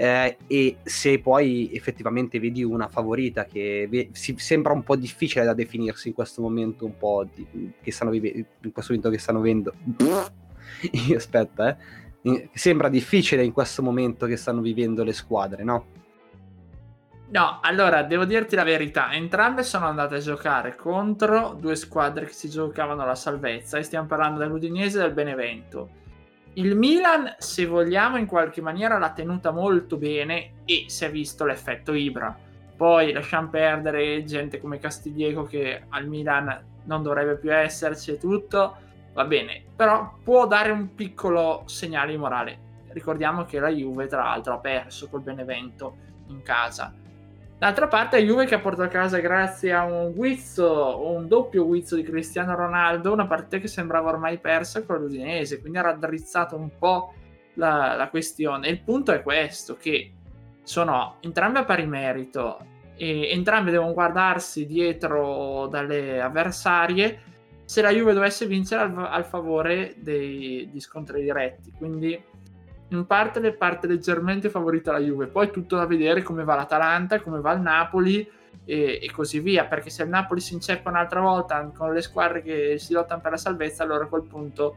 Eh, 0.00 0.36
e 0.46 0.76
se 0.84 1.18
poi 1.18 1.70
effettivamente 1.72 2.38
vedi 2.38 2.62
una 2.62 2.86
favorita 2.86 3.46
che 3.46 3.88
ve- 3.90 4.10
si, 4.12 4.32
sembra 4.38 4.72
un 4.72 4.84
po' 4.84 4.94
difficile 4.94 5.44
da 5.44 5.54
definirsi 5.54 6.06
in 6.06 6.14
questo 6.14 6.40
momento 6.40 6.84
un 6.84 6.96
po' 6.96 7.26
di, 7.34 7.72
che 7.82 7.90
stanno 7.90 8.12
vivendo 8.12 8.46
in 8.62 8.72
questo 8.72 8.92
momento 8.92 9.10
che 9.10 9.18
stanno 9.18 9.40
vivendo 9.40 9.74
aspetta 11.16 11.76
eh 12.22 12.48
sembra 12.52 12.88
difficile 12.88 13.42
in 13.42 13.50
questo 13.50 13.82
momento 13.82 14.26
che 14.26 14.36
stanno 14.36 14.60
vivendo 14.60 15.02
le 15.02 15.12
squadre 15.12 15.64
no? 15.64 15.86
No, 17.30 17.58
allora 17.60 18.04
devo 18.04 18.24
dirti 18.24 18.54
la 18.54 18.64
verità, 18.64 19.12
entrambe 19.12 19.64
sono 19.64 19.86
andate 19.86 20.14
a 20.14 20.20
giocare 20.20 20.76
contro 20.76 21.56
due 21.58 21.74
squadre 21.74 22.26
che 22.26 22.32
si 22.32 22.48
giocavano 22.48 23.04
la 23.04 23.16
salvezza 23.16 23.78
e 23.78 23.82
stiamo 23.82 24.06
parlando 24.06 24.38
dell'Udinese 24.38 24.98
e 24.98 25.02
del 25.02 25.12
Benevento 25.12 25.97
il 26.58 26.74
Milan, 26.74 27.36
se 27.38 27.66
vogliamo, 27.66 28.16
in 28.16 28.26
qualche 28.26 28.60
maniera 28.60 28.98
l'ha 28.98 29.12
tenuta 29.12 29.52
molto 29.52 29.96
bene 29.96 30.54
e 30.64 30.86
si 30.88 31.04
è 31.04 31.10
visto 31.10 31.44
l'effetto 31.44 31.92
Ibra. 31.92 32.36
Poi 32.76 33.12
lasciamo 33.12 33.48
perdere 33.48 34.24
gente 34.24 34.60
come 34.60 34.78
Castigliego 34.78 35.44
che 35.44 35.84
al 35.88 36.06
Milan 36.08 36.64
non 36.84 37.02
dovrebbe 37.02 37.36
più 37.36 37.54
esserci 37.54 38.10
e 38.10 38.18
tutto, 38.18 38.76
va 39.12 39.24
bene, 39.24 39.62
però 39.74 40.14
può 40.22 40.48
dare 40.48 40.72
un 40.72 40.94
piccolo 40.96 41.62
segnale 41.66 42.10
di 42.10 42.18
morale. 42.18 42.58
Ricordiamo 42.88 43.44
che 43.44 43.60
la 43.60 43.68
Juve, 43.68 44.06
tra 44.06 44.24
l'altro, 44.24 44.54
ha 44.54 44.58
perso 44.58 45.08
col 45.08 45.22
Benevento 45.22 45.96
in 46.28 46.42
casa 46.42 46.92
D'altra 47.58 47.88
parte, 47.88 48.24
Juve 48.24 48.46
che 48.46 48.54
ha 48.54 48.60
portato 48.60 48.84
a 48.84 48.88
casa 48.88 49.18
grazie 49.18 49.72
a 49.72 49.82
un 49.82 50.12
guizzo, 50.12 51.04
un 51.10 51.26
doppio 51.26 51.66
guizzo 51.66 51.96
di 51.96 52.04
Cristiano 52.04 52.54
Ronaldo, 52.54 53.12
una 53.12 53.26
partita 53.26 53.58
che 53.58 53.66
sembrava 53.66 54.10
ormai 54.10 54.38
persa 54.38 54.84
con 54.84 55.00
l'Udinese, 55.00 55.60
quindi 55.60 55.78
ha 55.78 55.82
raddrizzato 55.82 56.54
un 56.54 56.70
po' 56.78 57.14
la, 57.54 57.96
la 57.96 58.08
questione. 58.10 58.68
Il 58.68 58.80
punto 58.80 59.10
è 59.10 59.22
questo, 59.22 59.76
che 59.76 60.12
sono 60.62 61.16
entrambe 61.18 61.58
a 61.58 61.64
pari 61.64 61.84
merito 61.84 62.60
e 62.94 63.30
entrambe 63.30 63.72
devono 63.72 63.92
guardarsi 63.92 64.64
dietro 64.64 65.66
dalle 65.66 66.20
avversarie 66.20 67.22
se 67.64 67.82
la 67.82 67.90
Juve 67.90 68.12
dovesse 68.12 68.46
vincere 68.46 68.82
al, 68.82 68.96
al 68.96 69.24
favore 69.24 69.94
degli 69.98 70.78
scontri 70.80 71.22
diretti. 71.22 71.72
Quindi 71.76 72.22
in 72.88 73.06
parte 73.06 73.40
le 73.40 73.52
parte 73.52 73.86
leggermente 73.86 74.48
favorita 74.48 74.92
la 74.92 74.98
Juve, 74.98 75.26
poi 75.26 75.50
tutto 75.50 75.76
da 75.76 75.86
vedere 75.86 76.22
come 76.22 76.44
va 76.44 76.54
l'Atalanta, 76.54 77.20
come 77.20 77.40
va 77.40 77.52
il 77.52 77.60
Napoli 77.60 78.26
e, 78.64 78.98
e, 79.02 79.10
così 79.10 79.40
via, 79.40 79.66
perché 79.66 79.90
se 79.90 80.04
il 80.04 80.08
Napoli 80.08 80.40
si 80.40 80.54
inceppa 80.54 80.88
un'altra 80.88 81.20
volta 81.20 81.70
con 81.74 81.92
le 81.92 82.00
squadre 82.00 82.42
che 82.42 82.78
si 82.78 82.92
lottano 82.92 83.20
per 83.20 83.32
la 83.32 83.36
salvezza, 83.36 83.82
allora 83.82 84.04
a 84.04 84.08
quel 84.08 84.24
punto 84.24 84.76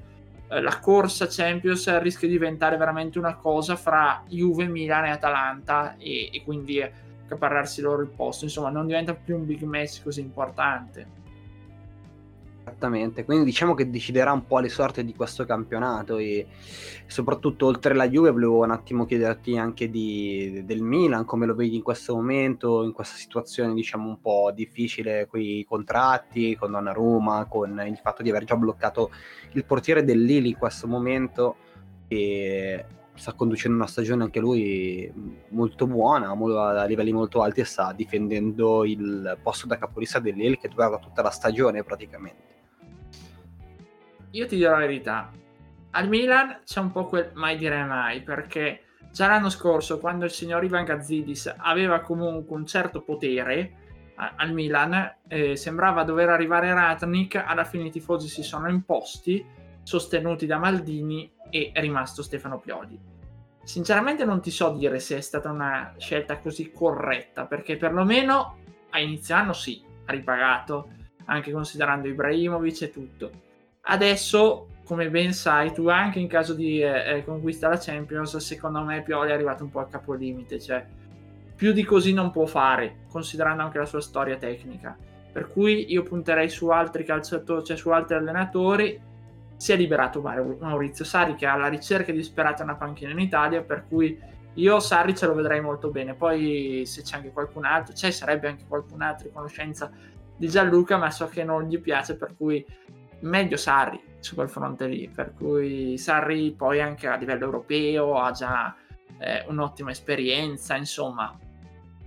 eh, 0.50 0.62
la 0.62 0.80
corsa 0.80 1.28
Champions 1.30 2.00
rischia 2.00 2.28
di 2.28 2.34
diventare 2.34 2.76
veramente 2.76 3.18
una 3.18 3.36
cosa 3.36 3.76
fra 3.76 4.24
Juve, 4.28 4.68
Milan 4.68 5.06
e 5.06 5.10
Atalanta 5.12 5.96
e, 5.98 6.30
e 6.34 6.44
quindi 6.44 6.82
accaparrarsi 6.82 7.82
loro 7.82 8.02
il 8.02 8.10
posto, 8.10 8.44
insomma 8.44 8.70
non 8.70 8.88
diventa 8.88 9.14
più 9.14 9.38
un 9.38 9.46
big 9.46 9.62
match 9.62 10.04
così 10.04 10.20
importante. 10.20 11.21
Esattamente, 12.64 13.26
quindi 13.26 13.46
diciamo 13.46 13.74
che 13.74 13.90
deciderà 13.90 14.32
un 14.32 14.46
po' 14.46 14.60
le 14.60 14.70
sorti 14.70 15.04
di 15.04 15.16
questo 15.16 15.46
campionato 15.46 16.18
e 16.18 16.46
soprattutto 17.08 17.66
oltre 17.66 17.94
alla 17.94 18.08
Juve 18.08 18.30
volevo 18.30 18.64
un 18.64 18.70
attimo 18.70 19.08
chiederti 19.08 19.58
anche 19.58 19.90
di, 19.90 20.62
del 20.64 20.84
Milan, 20.84 21.26
come 21.26 21.48
lo 21.48 21.56
vedi 21.56 21.76
in 21.76 21.82
questo 21.82 22.14
momento, 22.14 22.84
in 22.84 22.92
questa 22.92 23.16
situazione 23.16 23.74
diciamo 23.74 24.08
un 24.08 24.22
po' 24.22 24.52
difficile 24.54 25.26
con 25.28 25.40
i 25.40 25.66
contratti, 25.68 26.56
con 26.56 26.70
Donnarumma, 26.72 27.46
con 27.50 27.84
il 27.84 27.98
fatto 27.98 28.22
di 28.22 28.30
aver 28.30 28.44
già 28.44 28.56
bloccato 28.56 29.10
il 29.54 29.66
portiere 29.66 30.04
del 30.04 30.24
Lille 30.24 30.50
in 30.50 30.58
questo 30.58 30.88
momento 30.88 31.56
e 32.08 32.86
sta 33.22 33.34
conducendo 33.34 33.78
una 33.78 33.86
stagione 33.86 34.24
anche 34.24 34.40
lui 34.40 35.14
molto 35.50 35.86
buona, 35.86 36.32
a 36.32 36.86
livelli 36.86 37.12
molto 37.12 37.44
alti 37.44 37.60
e 37.60 37.66
sta 37.66 37.94
difendendo 37.94 38.84
il 38.84 39.38
posto 39.44 39.68
da 39.68 39.78
capolista 39.78 40.18
dell'El 40.18 40.58
che 40.58 40.70
durava 40.70 40.98
tutta 40.98 41.22
la 41.22 41.30
stagione 41.30 41.84
praticamente. 41.84 42.50
Io 44.32 44.48
ti 44.48 44.56
dirò 44.56 44.72
la 44.72 44.80
verità, 44.80 45.30
al 45.92 46.08
Milan 46.08 46.62
c'è 46.66 46.80
un 46.80 46.92
po' 46.92 47.06
quel 47.06 47.30
mai 47.36 47.58
dire 47.58 47.84
mai, 47.84 48.24
perché 48.24 48.86
già 49.12 49.28
l'anno 49.28 49.50
scorso, 49.50 50.00
quando 50.00 50.26
il 50.26 50.32
signor 50.32 50.64
Ivan 50.64 50.86
Gazzidis 50.86 51.54
aveva 51.58 52.00
comunque 52.00 52.56
un 52.56 52.66
certo 52.66 53.04
potere 53.04 53.74
a, 54.16 54.34
al 54.36 54.52
Milan, 54.52 55.18
eh, 55.28 55.56
sembrava 55.56 56.04
dover 56.04 56.30
arrivare 56.30 56.74
Ratnik, 56.74 57.36
alla 57.36 57.66
fine 57.66 57.86
i 57.86 57.92
tifosi 57.92 58.28
si 58.28 58.42
sono 58.42 58.68
imposti, 58.68 59.46
sostenuti 59.84 60.48
da 60.48 60.58
Maldini 60.58 61.32
e 61.52 61.70
è 61.72 61.82
rimasto 61.82 62.24
Stefano 62.24 62.58
Pioli. 62.58 63.11
Sinceramente 63.64 64.26
non 64.26 64.42
ti 64.42 64.52
so 64.52 64.72
dire 64.72 65.00
se 65.00 65.18
è 65.18 65.22
stata 65.22 65.50
una 65.50 65.94
scelta 65.98 66.38
così 66.40 66.72
corretta, 66.72 67.46
perché 67.46 67.78
perlomeno 67.78 68.58
a 68.90 69.00
inizio 69.00 69.36
anno 69.36 69.54
sì, 69.54 69.82
ha 70.06 70.12
ripagato, 70.12 70.90
anche 71.26 71.52
considerando 71.52 72.08
Ibrahimovic 72.08 72.82
e 72.82 72.92
tutto. 72.92 73.32
Adesso 73.82 74.68
come 74.84 75.10
ben 75.10 75.32
sai 75.32 75.72
tu, 75.74 75.88
anche 75.88 76.20
in 76.20 76.28
caso 76.28 76.54
di 76.54 76.82
eh, 76.82 77.18
eh, 77.18 77.24
conquista 77.24 77.70
la 77.70 77.78
Champions, 77.78 78.36
secondo 78.38 78.84
me 78.84 79.02
Pioli 79.04 79.30
è 79.30 79.34
arrivato 79.34 79.64
un 79.64 79.70
po' 79.70 79.80
al 79.80 79.90
capolimite, 79.90 80.60
cioè 80.60 80.86
più 81.56 81.72
di 81.72 81.84
così 81.84 82.12
non 82.12 82.32
può 82.32 82.46
fare, 82.46 83.04
considerando 83.10 83.62
anche 83.62 83.78
la 83.78 83.86
sua 83.86 84.02
storia 84.02 84.36
tecnica. 84.36 84.98
Per 85.32 85.48
cui 85.50 85.92
io 85.92 86.04
punterei 86.04 86.50
su 86.50 86.68
altri 86.70 87.06
calciatori, 87.06 87.64
cioè 87.64 87.78
su 87.78 87.90
altri 87.92 88.16
allenatori. 88.16 89.00
Si 89.62 89.72
è 89.72 89.76
liberato 89.76 90.22
Maurizio 90.22 91.06
Sari 91.06 91.36
che 91.36 91.46
ha 91.46 91.56
la 91.56 91.68
ricerca 91.68 92.12
disperata 92.12 92.64
una 92.64 92.74
panchina 92.74 93.12
in 93.12 93.20
Italia, 93.20 93.62
per 93.62 93.86
cui 93.88 94.20
io 94.56 94.80
Sarri 94.80 95.16
ce 95.16 95.28
lo 95.28 95.36
vedrei 95.36 95.62
molto 95.62 95.92
bene. 95.92 96.16
Poi 96.16 96.82
se 96.88 97.04
c'è 97.04 97.18
anche 97.18 97.32
qualcun 97.32 97.66
altro, 97.66 97.94
c'è 97.94 98.10
sarebbe 98.10 98.48
anche 98.48 98.64
qualcun 98.68 99.04
altro 99.04 99.28
in 99.28 99.34
conoscenza 99.36 99.92
di 100.36 100.50
Gianluca, 100.50 100.98
ma 100.98 101.12
so 101.12 101.28
che 101.28 101.44
non 101.44 101.66
gli 101.66 101.80
piace, 101.80 102.18
per 102.18 102.36
cui 102.36 102.66
meglio 103.20 103.56
Sarri 103.56 104.02
su 104.18 104.34
quel 104.34 104.50
fronte 104.50 104.88
lì, 104.88 105.08
per 105.08 105.36
cui 105.36 105.96
Sarri 106.00 106.56
poi 106.58 106.82
anche 106.82 107.08
a 107.08 107.16
livello 107.16 107.46
europeo 107.46 108.20
ha 108.20 108.32
già 108.32 108.76
eh, 109.20 109.46
un'ottima 109.48 109.92
esperienza, 109.92 110.76
insomma, 110.76 111.38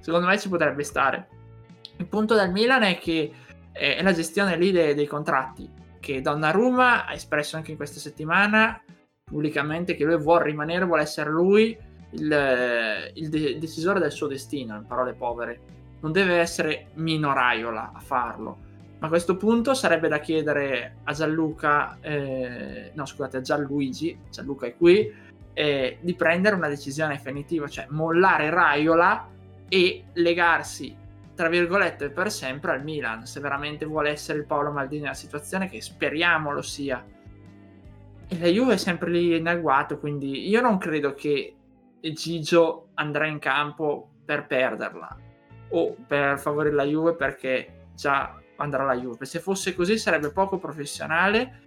secondo 0.00 0.26
me 0.26 0.36
ci 0.40 0.48
potrebbe 0.48 0.82
stare. 0.82 1.28
Il 1.98 2.06
punto 2.06 2.34
del 2.34 2.50
Milan 2.50 2.82
è 2.82 2.98
che 2.98 3.32
eh, 3.70 3.94
è 3.94 4.02
la 4.02 4.12
gestione 4.12 4.56
lì 4.56 4.72
dei, 4.72 4.94
dei 4.94 5.06
contratti, 5.06 5.82
che 6.04 6.20
Donnarumma 6.20 7.06
ha 7.06 7.14
espresso 7.14 7.56
anche 7.56 7.70
in 7.70 7.76
questa 7.76 7.98
settimana 7.98 8.80
pubblicamente 9.24 9.94
che 9.94 10.04
lui 10.04 10.18
vuole 10.18 10.44
rimanere, 10.44 10.84
vuole 10.84 11.02
essere 11.02 11.30
lui 11.30 11.76
il, 12.10 13.10
il 13.14 13.28
de- 13.28 13.58
decisore 13.58 13.98
del 13.98 14.12
suo 14.12 14.26
destino, 14.26 14.76
in 14.76 14.86
parole 14.86 15.14
povere. 15.14 15.60
Non 16.00 16.12
deve 16.12 16.34
essere 16.34 16.88
Mino 16.94 17.32
Raiola 17.32 17.92
a 17.94 18.00
farlo 18.00 18.72
a 19.04 19.08
questo 19.08 19.36
punto 19.36 19.74
sarebbe 19.74 20.08
da 20.08 20.18
chiedere 20.18 20.96
a 21.04 21.12
Gianluca, 21.12 21.98
eh, 22.00 22.90
no 22.94 23.04
scusate, 23.04 23.36
a 23.36 23.40
Gianluigi, 23.42 24.18
Gianluca 24.30 24.66
è 24.66 24.74
qui, 24.74 25.12
eh, 25.52 25.98
di 26.00 26.14
prendere 26.14 26.56
una 26.56 26.68
decisione 26.68 27.16
definitiva, 27.16 27.68
cioè 27.68 27.86
mollare 27.90 28.48
Raiola 28.48 29.28
e 29.68 30.04
legarsi, 30.14 30.96
tra 31.34 31.48
virgolette, 31.48 32.10
per 32.10 32.30
sempre 32.30 32.72
al 32.72 32.82
Milan, 32.82 33.26
se 33.26 33.40
veramente 33.40 33.84
vuole 33.84 34.10
essere 34.10 34.38
il 34.38 34.46
Paolo 34.46 34.70
Maldini 34.70 35.02
nella 35.02 35.14
situazione, 35.14 35.68
che 35.68 35.80
speriamo 35.80 36.52
lo 36.52 36.62
sia. 36.62 37.04
E 38.26 38.38
la 38.38 38.46
Juve 38.46 38.74
è 38.74 38.76
sempre 38.76 39.10
lì 39.10 39.36
in 39.36 39.48
agguato, 39.48 39.98
quindi 39.98 40.48
io 40.48 40.60
non 40.60 40.78
credo 40.78 41.14
che 41.14 41.56
Gigio 42.00 42.88
andrà 42.94 43.26
in 43.26 43.38
campo 43.38 44.10
per 44.24 44.46
perderla 44.46 45.16
o 45.70 45.96
per 46.06 46.38
favorire 46.38 46.74
la 46.74 46.84
Juve 46.84 47.14
perché 47.14 47.86
già 47.94 48.38
andrà 48.56 48.82
alla 48.82 48.96
Juve. 48.96 49.24
Se 49.24 49.40
fosse 49.40 49.74
così 49.74 49.98
sarebbe 49.98 50.30
poco 50.30 50.58
professionale, 50.58 51.62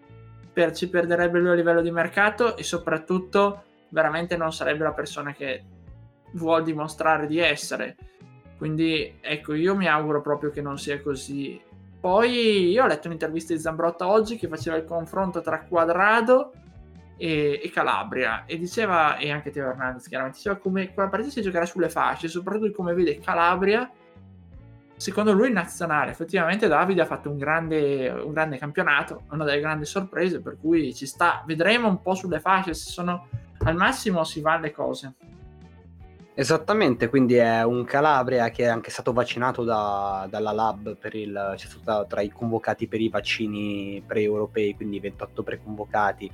per, 0.53 0.71
ci 0.71 0.89
perderebbe 0.89 1.39
lui 1.39 1.49
a 1.49 1.55
livello 1.55 1.81
di 1.81 1.91
mercato 1.91 2.55
e 2.55 2.63
soprattutto 2.63 3.63
veramente 3.89 4.37
non 4.37 4.51
sarebbe 4.51 4.83
la 4.83 4.93
persona 4.93 5.33
che 5.33 5.63
vuol 6.33 6.63
dimostrare 6.63 7.27
di 7.27 7.39
essere. 7.39 7.95
Quindi 8.57 9.19
ecco, 9.21 9.53
io 9.53 9.75
mi 9.75 9.87
auguro 9.87 10.21
proprio 10.21 10.49
che 10.49 10.61
non 10.61 10.77
sia 10.77 11.01
così. 11.01 11.61
Poi 11.99 12.69
io 12.69 12.83
ho 12.83 12.87
letto 12.87 13.07
un'intervista 13.07 13.53
di 13.53 13.59
Zambrotta 13.59 14.07
oggi 14.07 14.37
che 14.37 14.47
faceva 14.47 14.77
il 14.77 14.85
confronto 14.85 15.41
tra 15.41 15.61
Quadrado 15.61 16.51
e, 17.17 17.59
e 17.63 17.69
Calabria 17.69 18.45
e 18.45 18.57
diceva, 18.57 19.17
e 19.17 19.31
anche 19.31 19.51
Teo 19.51 19.69
Hernandez 19.69 20.07
chiaramente, 20.07 20.37
diceva 20.37 20.57
come 20.57 20.93
quella 20.93 21.09
partita 21.09 21.31
si 21.31 21.41
giocherà 21.41 21.65
sulle 21.65 21.89
fasce, 21.89 22.27
soprattutto 22.27 22.71
come 22.71 22.93
vede 22.93 23.19
Calabria 23.19 23.91
secondo 24.97 25.31
lui 25.31 25.47
in 25.47 25.53
nazionale 25.53 26.09
effettivamente 26.09 26.67
Davide 26.67 27.01
ha 27.01 27.05
fatto 27.05 27.29
un 27.29 27.37
grande, 27.37 28.09
un 28.09 28.33
grande 28.33 28.57
campionato, 28.57 29.23
una 29.29 29.43
delle 29.43 29.59
grandi 29.59 29.85
sorprese, 29.85 30.41
per 30.41 30.57
cui 30.59 30.93
ci 30.93 31.05
sta, 31.05 31.43
vedremo 31.45 31.87
un 31.87 32.01
po' 32.01 32.15
sulle 32.15 32.39
fasce 32.39 32.73
se 32.73 32.89
sono 32.89 33.27
al 33.59 33.75
massimo 33.75 34.23
si 34.23 34.41
va 34.41 34.57
le 34.57 34.71
cose. 34.71 35.13
Esattamente, 36.39 37.09
quindi 37.09 37.33
è 37.33 37.63
un 37.63 37.83
Calabria 37.83 38.51
che 38.51 38.65
è 38.65 38.67
anche 38.67 38.91
stato 38.91 39.11
vaccinato 39.11 39.63
da, 39.63 40.27
dalla 40.29 40.51
Lab 40.51 40.95
per 40.95 41.15
il, 41.15 41.53
c'è 41.55 41.65
stato 41.65 42.05
tra 42.07 42.21
i 42.21 42.29
convocati 42.29 42.85
per 42.85 43.01
i 43.01 43.09
vaccini 43.09 44.03
pre-europei, 44.05 44.75
quindi 44.75 44.99
28 44.99 45.41
preconvocati 45.41 46.31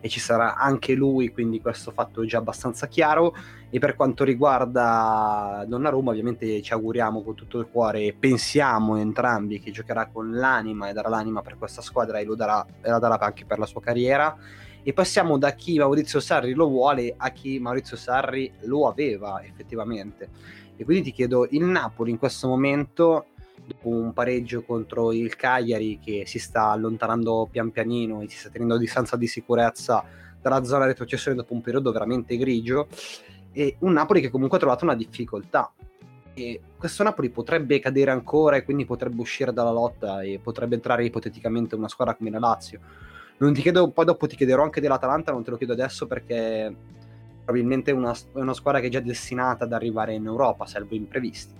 e 0.00 0.08
ci 0.08 0.18
sarà 0.18 0.56
anche 0.56 0.94
lui, 0.94 1.30
quindi 1.30 1.60
questo 1.60 1.92
fatto 1.92 2.24
è 2.24 2.26
già 2.26 2.38
abbastanza 2.38 2.88
chiaro. 2.88 3.32
E 3.70 3.78
per 3.78 3.94
quanto 3.94 4.24
riguarda 4.24 5.64
Donnarumma, 5.68 6.10
ovviamente 6.10 6.60
ci 6.60 6.72
auguriamo 6.72 7.22
con 7.22 7.36
tutto 7.36 7.60
il 7.60 7.68
cuore 7.70 8.06
e 8.06 8.16
pensiamo 8.18 8.96
entrambi 8.96 9.60
che 9.60 9.70
giocherà 9.70 10.08
con 10.08 10.32
l'anima 10.34 10.88
e 10.88 10.92
darà 10.92 11.08
l'anima 11.08 11.42
per 11.42 11.58
questa 11.58 11.80
squadra 11.80 12.18
e 12.18 12.24
lo 12.24 12.34
darà, 12.34 12.66
e 12.82 12.90
la 12.90 12.98
darà 12.98 13.20
anche 13.20 13.44
per 13.44 13.60
la 13.60 13.66
sua 13.66 13.80
carriera 13.80 14.36
e 14.86 14.92
passiamo 14.92 15.38
da 15.38 15.52
chi 15.52 15.78
Maurizio 15.78 16.20
Sarri 16.20 16.52
lo 16.52 16.68
vuole 16.68 17.14
a 17.16 17.30
chi 17.30 17.58
Maurizio 17.58 17.96
Sarri 17.96 18.52
lo 18.64 18.86
aveva 18.86 19.42
effettivamente. 19.42 20.28
E 20.76 20.84
quindi 20.84 21.04
ti 21.04 21.12
chiedo, 21.12 21.48
il 21.50 21.64
Napoli 21.64 22.10
in 22.10 22.18
questo 22.18 22.46
momento, 22.46 23.28
dopo 23.66 23.88
un 23.88 24.12
pareggio 24.12 24.62
contro 24.62 25.10
il 25.12 25.34
Cagliari 25.36 25.98
che 25.98 26.24
si 26.26 26.38
sta 26.38 26.68
allontanando 26.68 27.48
pian 27.50 27.70
pianino 27.70 28.20
e 28.20 28.28
si 28.28 28.36
sta 28.36 28.50
tenendo 28.50 28.74
a 28.74 28.78
distanza 28.78 29.16
di 29.16 29.26
sicurezza 29.26 30.04
dalla 30.38 30.62
zona 30.64 30.84
retrocessione 30.84 31.34
dopo 31.34 31.54
un 31.54 31.62
periodo 31.62 31.90
veramente 31.90 32.36
grigio, 32.36 32.88
e 33.52 33.76
un 33.78 33.92
Napoli 33.94 34.20
che 34.20 34.28
comunque 34.28 34.58
ha 34.58 34.60
trovato 34.60 34.84
una 34.84 34.94
difficoltà. 34.94 35.72
E 36.34 36.60
questo 36.76 37.02
Napoli 37.02 37.30
potrebbe 37.30 37.78
cadere 37.78 38.10
ancora 38.10 38.56
e 38.56 38.64
quindi 38.64 38.84
potrebbe 38.84 39.20
uscire 39.20 39.52
dalla 39.54 39.70
lotta 39.70 40.20
e 40.20 40.40
potrebbe 40.42 40.74
entrare 40.74 41.04
ipoteticamente 41.06 41.74
una 41.74 41.88
squadra 41.88 42.14
come 42.14 42.28
la 42.28 42.40
Lazio 42.40 42.80
non 43.36 43.52
ti 43.52 43.62
chiedo, 43.62 43.90
poi 43.90 44.04
dopo 44.04 44.26
ti 44.26 44.36
chiederò 44.36 44.62
anche 44.62 44.80
dell'Atalanta, 44.80 45.32
non 45.32 45.42
te 45.42 45.50
lo 45.50 45.56
chiedo 45.56 45.72
adesso 45.72 46.06
perché 46.06 46.74
probabilmente 47.44 47.90
è 47.90 47.94
una, 47.94 48.14
una 48.32 48.54
squadra 48.54 48.80
che 48.80 48.86
è 48.86 48.90
già 48.90 49.00
destinata 49.00 49.64
ad 49.64 49.72
arrivare 49.72 50.14
in 50.14 50.24
Europa, 50.24 50.66
salvo 50.66 50.94
imprevisti. 50.94 51.52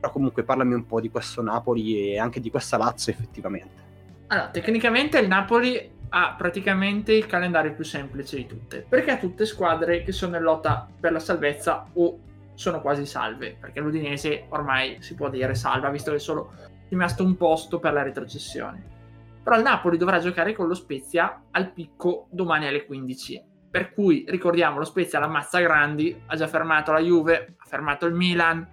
Però 0.00 0.12
comunque 0.12 0.44
parlami 0.44 0.74
un 0.74 0.86
po' 0.86 1.00
di 1.00 1.10
questo 1.10 1.42
Napoli 1.42 2.12
e 2.12 2.18
anche 2.18 2.40
di 2.40 2.50
questa 2.50 2.78
Lazio 2.78 3.12
effettivamente. 3.12 3.88
Allora, 4.28 4.48
tecnicamente 4.48 5.18
il 5.18 5.28
Napoli 5.28 5.98
ha 6.12 6.34
praticamente 6.36 7.12
il 7.12 7.26
calendario 7.26 7.74
più 7.74 7.84
semplice 7.84 8.36
di 8.36 8.46
tutte, 8.46 8.84
perché 8.88 9.10
ha 9.10 9.18
tutte 9.18 9.44
squadre 9.44 10.02
che 10.02 10.12
sono 10.12 10.36
in 10.36 10.42
lotta 10.42 10.88
per 10.98 11.12
la 11.12 11.18
salvezza 11.18 11.86
o 11.92 12.18
sono 12.54 12.80
quasi 12.80 13.04
salve, 13.06 13.56
perché 13.60 13.80
l'Udinese 13.80 14.46
ormai 14.48 14.96
si 15.00 15.14
può 15.14 15.28
dire 15.28 15.54
salva, 15.54 15.90
visto 15.90 16.10
che 16.10 16.16
è 16.16 16.20
solo 16.20 16.52
rimasto 16.88 17.22
un 17.22 17.36
posto 17.36 17.78
per 17.78 17.92
la 17.92 18.02
retrocessione 18.02 18.98
però 19.42 19.56
il 19.56 19.62
Napoli 19.62 19.96
dovrà 19.96 20.18
giocare 20.18 20.54
con 20.54 20.66
lo 20.66 20.74
Spezia 20.74 21.44
al 21.50 21.72
picco 21.72 22.26
domani 22.30 22.66
alle 22.66 22.84
15. 22.84 23.44
Per 23.70 23.92
cui 23.92 24.24
ricordiamo, 24.28 24.78
lo 24.78 24.84
Spezia 24.84 25.18
la 25.18 25.28
mazza 25.28 25.60
grandi, 25.60 26.20
ha 26.26 26.36
già 26.36 26.46
fermato 26.46 26.92
la 26.92 27.00
Juve, 27.00 27.54
ha 27.56 27.66
fermato 27.66 28.06
il 28.06 28.14
Milan, 28.14 28.66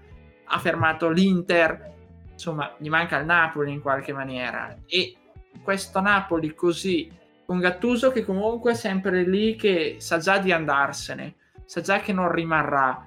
ha 0.46 0.58
fermato 0.60 1.10
l'Inter, 1.10 1.94
insomma 2.32 2.74
gli 2.78 2.90
manca 2.90 3.18
il 3.20 3.26
Napoli 3.26 3.72
in 3.72 3.82
qualche 3.82 4.14
maniera. 4.14 4.76
E 4.86 5.16
questo 5.64 6.02
Napoli 6.02 6.54
così, 6.54 7.12
con 7.46 7.60
Gattuso 7.60 8.12
che 8.12 8.26
comunque 8.26 8.72
è 8.72 8.76
sempre 8.76 9.24
lì 9.24 9.56
che 9.56 9.96
sa 10.00 10.18
già 10.18 10.38
di 10.38 10.52
andarsene, 10.52 11.36
sa 11.66 11.82
già 11.82 12.00
che 12.00 12.14
non 12.14 12.32
rimarrà. 12.32 13.07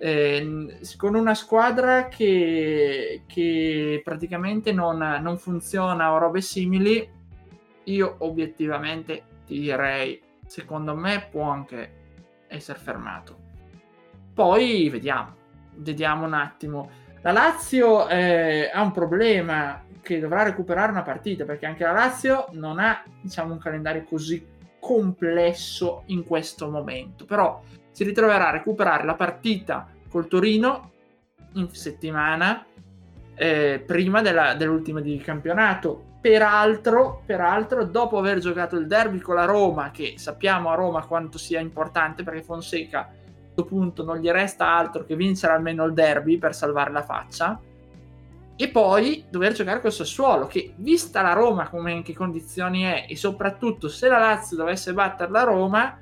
Eh, 0.00 0.78
con 0.96 1.16
una 1.16 1.34
squadra 1.34 2.06
che, 2.06 3.22
che 3.26 4.00
praticamente 4.04 4.72
non, 4.72 4.98
non, 5.20 5.38
funziona 5.38 6.12
o 6.12 6.18
robe 6.18 6.40
simili, 6.40 7.08
io 7.84 8.14
obiettivamente 8.18 9.22
ti 9.44 9.58
direi, 9.58 10.20
secondo 10.46 10.94
me 10.94 11.26
può 11.30 11.42
anche 11.50 11.92
essere 12.46 12.78
fermato. 12.78 13.36
Poi 14.32 14.88
vediamo, 14.88 15.34
vediamo 15.74 16.26
un 16.26 16.34
attimo. 16.34 16.90
La 17.22 17.32
Lazio 17.32 18.08
eh, 18.08 18.70
ha 18.72 18.80
un 18.82 18.92
problema 18.92 19.82
che 20.00 20.20
dovrà 20.20 20.44
recuperare 20.44 20.92
una 20.92 21.02
partita 21.02 21.44
perché 21.44 21.66
anche 21.66 21.82
la 21.82 21.92
Lazio 21.92 22.46
non 22.52 22.78
ha 22.78 23.02
diciamo, 23.20 23.52
un 23.52 23.58
calendario 23.58 24.04
così 24.04 24.56
complesso 24.78 26.04
in 26.06 26.24
questo 26.24 26.70
momento, 26.70 27.24
però 27.24 27.60
si 27.98 28.04
ritroverà 28.04 28.50
a 28.50 28.52
recuperare 28.52 29.04
la 29.04 29.16
partita 29.16 29.88
col 30.08 30.28
Torino 30.28 30.92
in 31.54 31.68
settimana 31.74 32.64
eh, 33.34 33.82
prima 33.84 34.22
della, 34.22 34.54
dell'ultima 34.54 35.00
di 35.00 35.18
campionato. 35.18 36.04
Peraltro, 36.20 37.24
peraltro, 37.26 37.82
dopo 37.82 38.16
aver 38.16 38.38
giocato 38.38 38.76
il 38.76 38.86
derby 38.86 39.18
con 39.18 39.34
la 39.34 39.46
Roma, 39.46 39.90
che 39.90 40.14
sappiamo 40.16 40.70
a 40.70 40.76
Roma 40.76 41.06
quanto 41.06 41.38
sia 41.38 41.58
importante 41.58 42.22
perché 42.22 42.44
Fonseca 42.44 43.00
a 43.00 43.08
questo 43.52 43.64
punto 43.64 44.04
non 44.04 44.18
gli 44.18 44.30
resta 44.30 44.68
altro 44.68 45.04
che 45.04 45.16
vincere 45.16 45.54
almeno 45.54 45.84
il 45.84 45.92
derby 45.92 46.38
per 46.38 46.54
salvare 46.54 46.92
la 46.92 47.02
faccia, 47.02 47.60
e 48.54 48.68
poi 48.68 49.24
dover 49.28 49.54
giocare 49.54 49.80
col 49.80 49.92
Sassuolo, 49.92 50.46
che 50.46 50.72
vista 50.76 51.20
la 51.20 51.32
Roma 51.32 51.68
come 51.68 51.90
in 51.90 52.04
che 52.04 52.14
condizioni 52.14 52.82
è, 52.82 53.06
e 53.08 53.16
soprattutto 53.16 53.88
se 53.88 54.06
la 54.06 54.18
Lazio 54.18 54.56
dovesse 54.56 54.92
battere 54.92 55.32
la 55.32 55.42
Roma, 55.42 55.98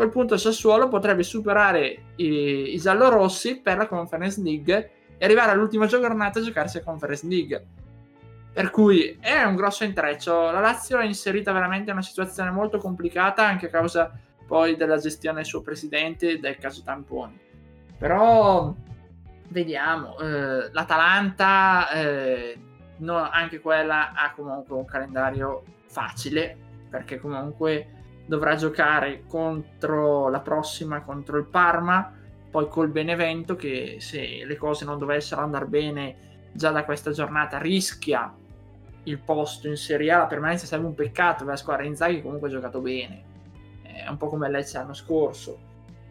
quel 0.00 0.08
punto 0.08 0.38
Sassuolo 0.38 0.88
potrebbe 0.88 1.22
superare 1.22 2.12
i, 2.16 2.72
i 2.72 2.78
giallorossi 2.78 3.60
per 3.60 3.76
la 3.76 3.86
Conference 3.86 4.40
League 4.40 4.90
e 5.18 5.24
arrivare 5.26 5.50
all'ultima 5.50 5.84
giornata 5.84 6.38
a 6.38 6.42
giocarsi 6.42 6.78
la 6.78 6.84
Conference 6.84 7.26
League 7.26 7.66
per 8.50 8.70
cui 8.70 9.18
è 9.20 9.42
un 9.42 9.56
grosso 9.56 9.84
intreccio. 9.84 10.50
La 10.50 10.60
Lazio 10.60 10.98
è 10.98 11.04
inserita 11.04 11.52
veramente 11.52 11.90
in 11.90 11.96
una 11.96 12.04
situazione 12.04 12.50
molto 12.50 12.78
complicata 12.78 13.46
anche 13.46 13.66
a 13.66 13.68
causa 13.68 14.10
poi 14.46 14.74
della 14.74 14.96
gestione 14.96 15.36
del 15.36 15.44
suo 15.44 15.60
presidente 15.60 16.40
del 16.40 16.56
caso 16.56 16.82
Tamponi. 16.82 17.38
Però 17.98 18.74
vediamo, 19.48 20.18
eh, 20.18 20.72
l'Atalanta 20.72 21.90
eh, 21.90 22.58
no, 22.96 23.16
anche 23.30 23.60
quella 23.60 24.12
ha 24.14 24.32
comunque 24.32 24.76
un 24.76 24.86
calendario 24.86 25.62
facile 25.88 26.56
perché 26.88 27.20
comunque 27.20 27.99
dovrà 28.30 28.54
giocare 28.54 29.24
contro 29.26 30.28
la 30.28 30.38
prossima 30.38 31.02
contro 31.02 31.36
il 31.36 31.46
Parma, 31.46 32.14
poi 32.48 32.68
col 32.68 32.88
Benevento 32.88 33.56
che 33.56 33.96
se 33.98 34.44
le 34.44 34.56
cose 34.56 34.84
non 34.84 34.98
dovessero 34.98 35.40
andare 35.40 35.66
bene 35.66 36.16
già 36.52 36.70
da 36.70 36.84
questa 36.84 37.10
giornata 37.10 37.58
rischia 37.58 38.32
il 39.02 39.18
posto 39.18 39.66
in 39.66 39.76
Serie 39.76 40.12
A, 40.12 40.18
la 40.18 40.26
permanenza 40.26 40.66
sarebbe 40.66 40.86
un 40.86 40.94
peccato 40.94 41.38
per 41.38 41.54
la 41.54 41.56
squadra 41.56 41.84
Inzaghi 41.84 42.22
comunque 42.22 42.46
ha 42.46 42.52
giocato 42.52 42.80
bene, 42.80 43.22
è 43.82 44.08
un 44.08 44.16
po' 44.16 44.28
come 44.28 44.48
Lecce 44.48 44.78
l'anno 44.78 44.94
scorso. 44.94 45.58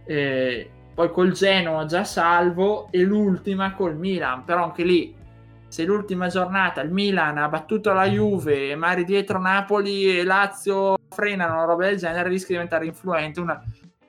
Eh, 0.04 0.70
poi 0.94 1.12
col 1.12 1.32
Genoa 1.32 1.86
già 1.86 2.04
salvo 2.04 2.90
e 2.92 3.02
l'ultima 3.04 3.74
col 3.76 3.96
Milan, 3.96 4.44
però 4.44 4.66
anche 4.66 4.84
lì 4.84 5.16
se 5.70 5.86
l'ultima 5.86 6.28
giornata 6.28 6.82
il 6.82 6.92
Milan 6.92 7.38
ha 7.38 7.48
battuto 7.48 7.94
la 7.94 8.10
Juve 8.10 8.72
e 8.72 8.76
magari 8.76 9.06
dietro 9.06 9.40
Napoli 9.40 10.20
e 10.20 10.26
Lazio 10.26 10.98
frenano 11.10 11.54
una 11.54 11.66
roba 11.66 11.86
del 11.86 11.98
genere 11.98 12.30
rischia 12.30 12.48
di 12.48 12.54
diventare 12.54 12.86
influente, 12.86 13.40
una, 13.40 13.62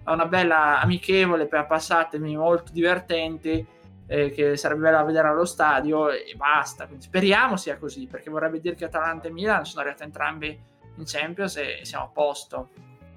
una 0.04 0.26
bella 0.26 0.80
amichevole 0.80 1.46
per 1.46 1.66
passatemi 1.66 2.36
molto 2.36 2.72
divertente 2.72 3.66
eh, 4.06 4.30
che 4.30 4.56
sarebbe 4.56 4.82
bello 4.82 5.04
vedere 5.04 5.28
allo 5.28 5.44
stadio 5.44 6.10
e 6.10 6.34
basta. 6.36 6.86
Quindi 6.86 7.04
speriamo 7.04 7.56
sia 7.56 7.78
così, 7.78 8.06
perché 8.06 8.28
vorrebbe 8.28 8.60
dire 8.60 8.74
che 8.74 8.86
Atalanta 8.86 9.28
e 9.28 9.30
Milan 9.30 9.64
sono 9.64 9.82
arrivate 9.82 10.04
entrambi 10.04 10.58
in 10.96 11.04
Champions 11.04 11.56
e 11.56 11.80
siamo 11.82 12.06
a 12.06 12.08
posto. 12.08 12.68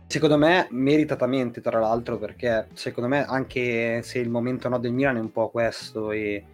Secondo 0.06 0.38
me 0.38 0.68
meritatamente, 0.70 1.62
tra 1.62 1.80
l'altro, 1.80 2.20
perché 2.20 2.68
secondo 2.74 3.10
me 3.10 3.26
anche 3.26 4.02
se 4.04 4.20
il 4.20 4.30
momento 4.30 4.70
no 4.70 4.78
del 4.78 4.92
Milan 4.92 5.18
è 5.18 5.20
un 5.20 5.32
po' 5.32 5.50
questo 5.50 6.12
e 6.12 6.46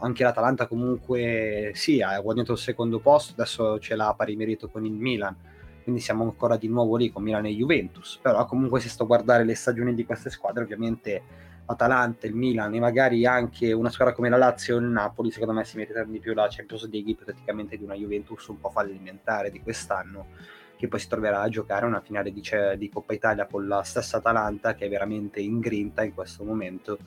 anche 0.00 0.22
l'Atalanta 0.22 0.66
comunque 0.66 1.72
sì, 1.74 2.00
ha 2.00 2.18
guadagnato 2.20 2.52
il 2.52 2.58
secondo 2.58 3.00
posto, 3.00 3.32
adesso 3.32 3.80
ce 3.80 3.96
l'ha 3.96 4.14
pari 4.16 4.36
merito 4.36 4.68
con 4.68 4.84
il 4.84 4.92
Milan, 4.92 5.36
quindi 5.84 6.00
siamo 6.00 6.24
ancora 6.24 6.56
di 6.56 6.66
nuovo 6.66 6.96
lì 6.96 7.12
con 7.12 7.22
Milan 7.22 7.44
e 7.44 7.54
Juventus, 7.54 8.18
però 8.20 8.44
comunque 8.46 8.80
se 8.80 8.88
sto 8.88 9.04
a 9.04 9.06
guardare 9.06 9.44
le 9.44 9.54
stagioni 9.54 9.94
di 9.94 10.04
queste 10.04 10.30
squadre 10.30 10.64
ovviamente 10.64 11.22
Atalanta, 11.66 12.26
il 12.26 12.34
Milan 12.34 12.74
e 12.74 12.80
magari 12.80 13.24
anche 13.26 13.72
una 13.72 13.90
squadra 13.90 14.14
come 14.14 14.30
la 14.30 14.38
Lazio 14.38 14.76
o 14.76 14.78
il 14.78 14.86
Napoli, 14.86 15.30
secondo 15.30 15.52
me 15.52 15.64
si 15.64 15.76
meritano 15.76 16.10
di 16.10 16.18
più 16.18 16.34
la 16.34 16.48
Champions 16.50 16.88
League 16.90 17.14
praticamente 17.14 17.76
di 17.76 17.84
una 17.84 17.94
Juventus 17.94 18.46
un 18.48 18.58
po' 18.58 18.70
fallimentare 18.70 19.50
di 19.50 19.60
quest'anno, 19.60 20.28
che 20.76 20.88
poi 20.88 20.98
si 20.98 21.08
troverà 21.08 21.42
a 21.42 21.48
giocare 21.50 21.84
una 21.84 22.00
finale 22.00 22.32
di, 22.32 22.42
di 22.78 22.88
Coppa 22.88 23.12
Italia 23.12 23.46
con 23.46 23.68
la 23.68 23.82
stessa 23.82 24.16
Atalanta 24.16 24.74
che 24.74 24.86
è 24.86 24.88
veramente 24.88 25.40
in 25.40 25.60
grinta 25.60 26.02
in 26.02 26.14
questo 26.14 26.44
momento 26.44 26.98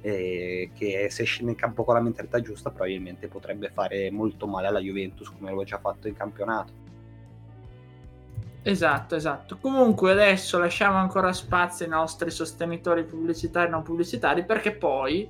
e 0.00 0.70
che 0.74 1.08
se 1.10 1.24
scende 1.24 1.52
in 1.52 1.56
campo 1.56 1.84
con 1.84 1.94
la 1.94 2.00
mentalità 2.00 2.40
giusta 2.40 2.70
probabilmente 2.70 3.28
potrebbe 3.28 3.68
fare 3.68 4.10
molto 4.10 4.46
male 4.46 4.66
alla 4.66 4.80
Juventus 4.80 5.30
come 5.30 5.52
lo 5.52 5.60
ha 5.60 5.64
già 5.64 5.78
fatto 5.78 6.08
in 6.08 6.14
campionato. 6.14 6.81
Esatto, 8.64 9.16
esatto. 9.16 9.58
Comunque 9.60 10.12
adesso 10.12 10.56
lasciamo 10.58 10.96
ancora 10.96 11.32
spazio 11.32 11.84
ai 11.84 11.90
nostri 11.90 12.30
sostenitori 12.30 13.04
pubblicitari 13.04 13.66
e 13.66 13.70
non 13.70 13.82
pubblicitari 13.82 14.44
perché 14.44 14.72
poi, 14.72 15.28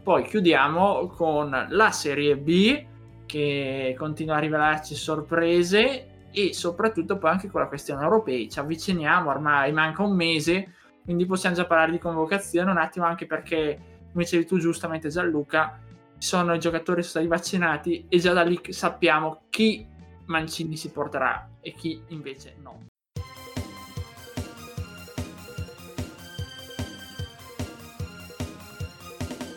poi 0.00 0.22
chiudiamo 0.22 1.08
con 1.08 1.66
la 1.70 1.90
Serie 1.90 2.36
B 2.36 2.84
che 3.26 3.96
continua 3.98 4.36
a 4.36 4.38
rivelarci 4.38 4.94
sorprese 4.94 6.06
e 6.30 6.54
soprattutto 6.54 7.18
poi 7.18 7.30
anche 7.30 7.48
con 7.48 7.60
la 7.60 7.66
questione 7.66 8.04
europea. 8.04 8.46
Ci 8.46 8.60
avviciniamo, 8.60 9.28
ormai 9.28 9.72
manca 9.72 10.04
un 10.04 10.14
mese, 10.14 10.74
quindi 11.02 11.26
possiamo 11.26 11.56
già 11.56 11.66
parlare 11.66 11.90
di 11.90 11.98
convocazione 11.98 12.70
un 12.70 12.78
attimo 12.78 13.06
anche 13.06 13.26
perché, 13.26 13.76
come 14.12 14.22
dicevi 14.22 14.46
tu 14.46 14.56
giustamente 14.58 15.08
Gianluca, 15.08 15.80
sono 16.16 16.54
i 16.54 16.60
giocatori 16.60 17.02
sono 17.02 17.24
stati 17.24 17.26
vaccinati 17.26 18.06
e 18.08 18.18
già 18.18 18.32
da 18.32 18.42
lì 18.42 18.60
sappiamo 18.68 19.42
chi 19.50 19.84
Mancini 20.28 20.76
si 20.76 20.90
porterà 20.90 21.48
e 21.60 21.72
chi 21.72 22.02
invece 22.08 22.54
no. 22.60 22.86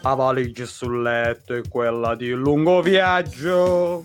La 0.01 0.13
valigia 0.15 0.65
sul 0.65 1.01
letto 1.01 1.53
è 1.53 1.61
quella 1.67 2.15
di 2.15 2.31
lungo 2.31 2.81
viaggio. 2.81 4.03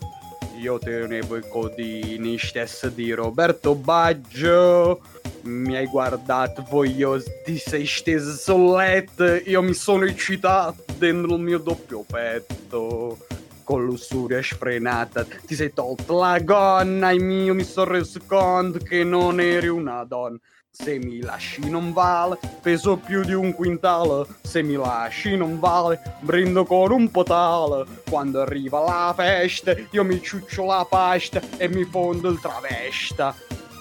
Io 0.60 0.78
tenevo 0.78 1.36
i 1.36 1.48
codini 1.48 2.36
stessi 2.36 2.92
di 2.92 3.12
Roberto 3.12 3.74
Baggio. 3.76 5.02
Mi 5.42 5.76
hai 5.76 5.86
guardato, 5.86 6.66
voglio 6.68 7.22
ti 7.44 7.58
sei 7.58 7.86
steso 7.86 8.32
sul 8.32 8.74
letto. 8.74 9.24
Io 9.24 9.62
mi 9.62 9.72
sono 9.72 10.04
eccitato 10.04 10.84
dentro 10.98 11.36
il 11.36 11.42
mio 11.42 11.58
doppio 11.58 12.04
petto 12.04 13.18
con 13.66 13.84
lussuria 13.84 14.40
sfrenata 14.40 15.26
ti 15.44 15.56
sei 15.56 15.72
tolto 15.72 16.20
la 16.20 16.38
gonna 16.38 17.10
e 17.10 17.16
io 17.16 17.52
mi 17.52 17.64
sono 17.64 17.90
reso 17.90 18.20
conto 18.24 18.78
che 18.78 19.02
non 19.02 19.40
eri 19.40 19.66
una 19.66 20.04
donna 20.04 20.38
se 20.70 20.98
mi 20.98 21.20
lasci 21.20 21.70
non 21.70 21.92
vale, 21.94 22.38
peso 22.60 22.98
più 22.98 23.24
di 23.24 23.32
un 23.32 23.54
quintale, 23.54 24.26
se 24.42 24.62
mi 24.62 24.74
lasci 24.74 25.34
non 25.34 25.58
vale, 25.58 26.18
brindo 26.20 26.64
con 26.64 26.92
un 26.92 27.10
potale, 27.10 27.86
quando 28.08 28.42
arriva 28.42 28.80
la 28.80 29.14
festa 29.16 29.74
io 29.90 30.04
mi 30.04 30.20
ciuccio 30.20 30.66
la 30.66 30.86
pasta 30.88 31.40
e 31.56 31.68
mi 31.68 31.84
fondo 31.84 32.28
il 32.28 32.38
travesta. 32.40 33.34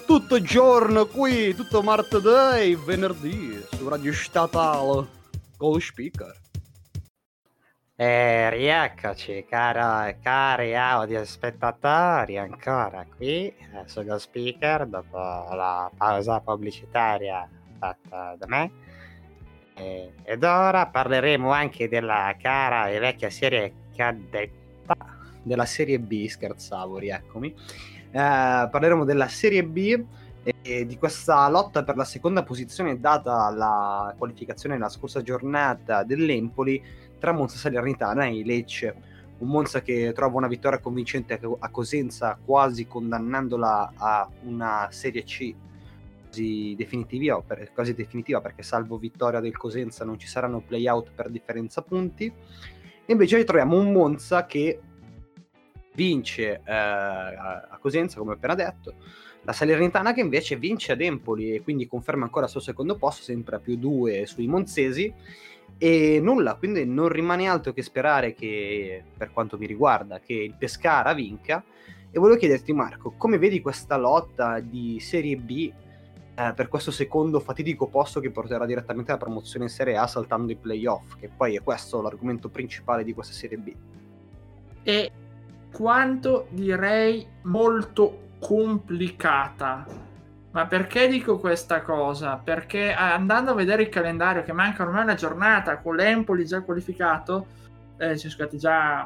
Tutto 0.06 0.42
giorno 0.42 1.06
qui, 1.06 1.54
tutto 1.54 1.82
martedì 1.82 2.72
e 2.72 2.78
venerdì 2.78 3.62
su 3.76 3.90
Radio 3.90 4.14
Statale 4.14 5.08
con 5.58 5.74
lo 5.74 5.80
speaker. 5.80 6.45
E 7.98 8.50
rieccoci, 8.50 9.46
caro, 9.48 10.14
cari 10.22 10.76
audio 10.76 11.24
spettatori, 11.24 12.38
ancora 12.38 13.06
qui 13.16 13.48
eh, 13.48 13.56
sullo 13.86 14.20
speaker 14.20 14.86
dopo 14.86 15.18
la 15.18 15.90
pausa 15.96 16.42
pubblicitaria 16.42 17.48
fatta 17.80 18.36
da 18.38 18.48
me. 18.48 18.72
E, 19.76 20.12
ed 20.24 20.44
ora 20.44 20.88
parleremo 20.88 21.50
anche 21.52 21.88
della 21.88 22.36
cara 22.38 22.90
e 22.90 23.00
vecchia 23.00 23.30
serie 23.30 23.72
cadetta. 23.96 24.98
Della 25.42 25.66
serie 25.66 25.98
B, 25.98 26.28
scherzavo, 26.28 26.98
rieccomi. 26.98 27.48
Eh, 27.48 28.12
parleremo 28.12 29.06
della 29.06 29.30
serie 29.30 29.64
B 29.64 30.04
e 30.62 30.86
di 30.86 30.98
questa 30.98 31.48
lotta 31.48 31.84
per 31.84 31.96
la 31.96 32.04
seconda 32.04 32.44
posizione 32.44 33.00
data 33.00 33.46
alla 33.46 34.14
qualificazione 34.18 34.76
nella 34.76 34.90
scorsa 34.90 35.22
giornata 35.22 36.04
dell'Empoli 36.04 36.84
tra 37.26 37.34
Monza 37.34 37.58
Salernitana 37.58 38.26
e 38.28 38.44
Lecce. 38.44 38.96
Un 39.40 39.48
Monza 39.48 39.82
che 39.82 40.12
trova 40.14 40.38
una 40.38 40.48
vittoria 40.48 40.80
convincente 40.80 41.40
a 41.60 41.70
Cosenza, 41.72 42.38
quasi 42.46 42.86
condannandola 42.86 43.94
a 43.96 44.30
una 44.44 44.88
Serie 44.92 45.24
C 45.24 45.54
quasi 46.26 46.76
definitiva, 46.78 47.44
quasi 47.74 47.96
definitiva 47.96 48.42
perché 48.42 48.62
salvo 48.62 48.98
vittoria 48.98 49.40
del 49.40 49.58
Cosenza 49.58 50.06
non 50.06 50.20
ci 50.20 50.28
saranno 50.28 50.62
play-out 50.62 51.12
per 51.16 51.30
differenza 51.30 51.82
punti. 51.82 52.26
E 52.26 53.12
invece 53.12 53.38
ritroviamo 53.38 53.76
un 53.76 53.92
Monza 53.92 54.46
che 54.46 54.80
vince 55.96 56.62
eh, 56.64 56.72
a 56.74 57.78
Cosenza, 57.80 58.20
come 58.20 58.34
appena 58.34 58.54
detto, 58.54 58.94
la 59.42 59.54
Salernitana 59.54 60.14
che 60.14 60.22
invece 60.22 60.58
vince 60.58 60.92
ad 60.92 61.02
Empoli 61.02 61.56
e 61.56 61.62
quindi 61.62 61.88
conferma 61.88 62.26
ancora 62.26 62.46
il 62.46 62.52
suo 62.52 62.60
secondo 62.60 62.96
posto, 62.96 63.24
sempre 63.24 63.56
a 63.56 63.60
più 63.60 63.78
due 63.78 64.26
sui 64.28 64.48
monzesi 64.48 65.14
e 65.78 66.20
nulla, 66.22 66.56
quindi 66.56 66.86
non 66.86 67.10
rimane 67.10 67.48
altro 67.48 67.74
che 67.74 67.82
sperare 67.82 68.34
che, 68.34 69.04
per 69.18 69.32
quanto 69.32 69.58
mi 69.58 69.66
riguarda, 69.66 70.20
che 70.20 70.34
il 70.34 70.56
Pescara 70.58 71.14
vinca. 71.14 71.64
E 72.12 72.20
volevo 72.20 72.40
chiederti, 72.40 72.72
Marco, 72.72 73.14
come 73.18 73.38
vedi 73.38 73.62
questa 73.62 73.98
lotta 73.98 74.60
di 74.60 75.00
Serie 75.02 75.36
B 75.36 75.72
eh, 76.38 76.54
per 76.54 76.68
questo 76.68 76.92
secondo 76.92 77.40
fatidico 77.40 77.88
posto 77.88 78.20
che 78.20 78.30
porterà 78.30 78.66
direttamente 78.66 79.12
alla 79.12 79.20
promozione 79.20 79.66
in 79.66 79.72
Serie 79.72 79.98
A 79.98 80.06
saltando 80.06 80.52
i 80.52 80.56
playoff, 80.56 81.16
che 81.18 81.30
poi 81.30 81.56
è 81.56 81.62
questo 81.62 82.02
l'argomento 82.02 82.50
principale 82.50 83.04
di 83.04 83.14
questa 83.14 83.34
Serie 83.34 83.58
B? 83.58 83.74
E 84.84 85.12
quanto 85.72 86.48
direi 86.50 87.26
molto 87.44 88.24
complicata. 88.40 89.86
Ma 90.56 90.68
perché 90.68 91.10
dico 91.10 91.38
questa 91.38 91.82
cosa? 91.82 92.38
Perché 92.42 92.94
andando 92.94 93.52
a 93.52 93.56
vedere 93.56 93.82
il 93.82 93.90
calendario, 93.90 94.42
che 94.42 94.54
manca 94.54 94.84
ormai 94.84 95.04
una 95.04 95.14
giornata, 95.14 95.80
con 95.80 95.98
l'Empoli 95.98 96.46
già 96.46 96.62
qualificato, 96.62 97.46
eh, 97.98 98.18
cioè, 98.18 98.32
scusate, 98.32 98.56
già, 98.56 99.06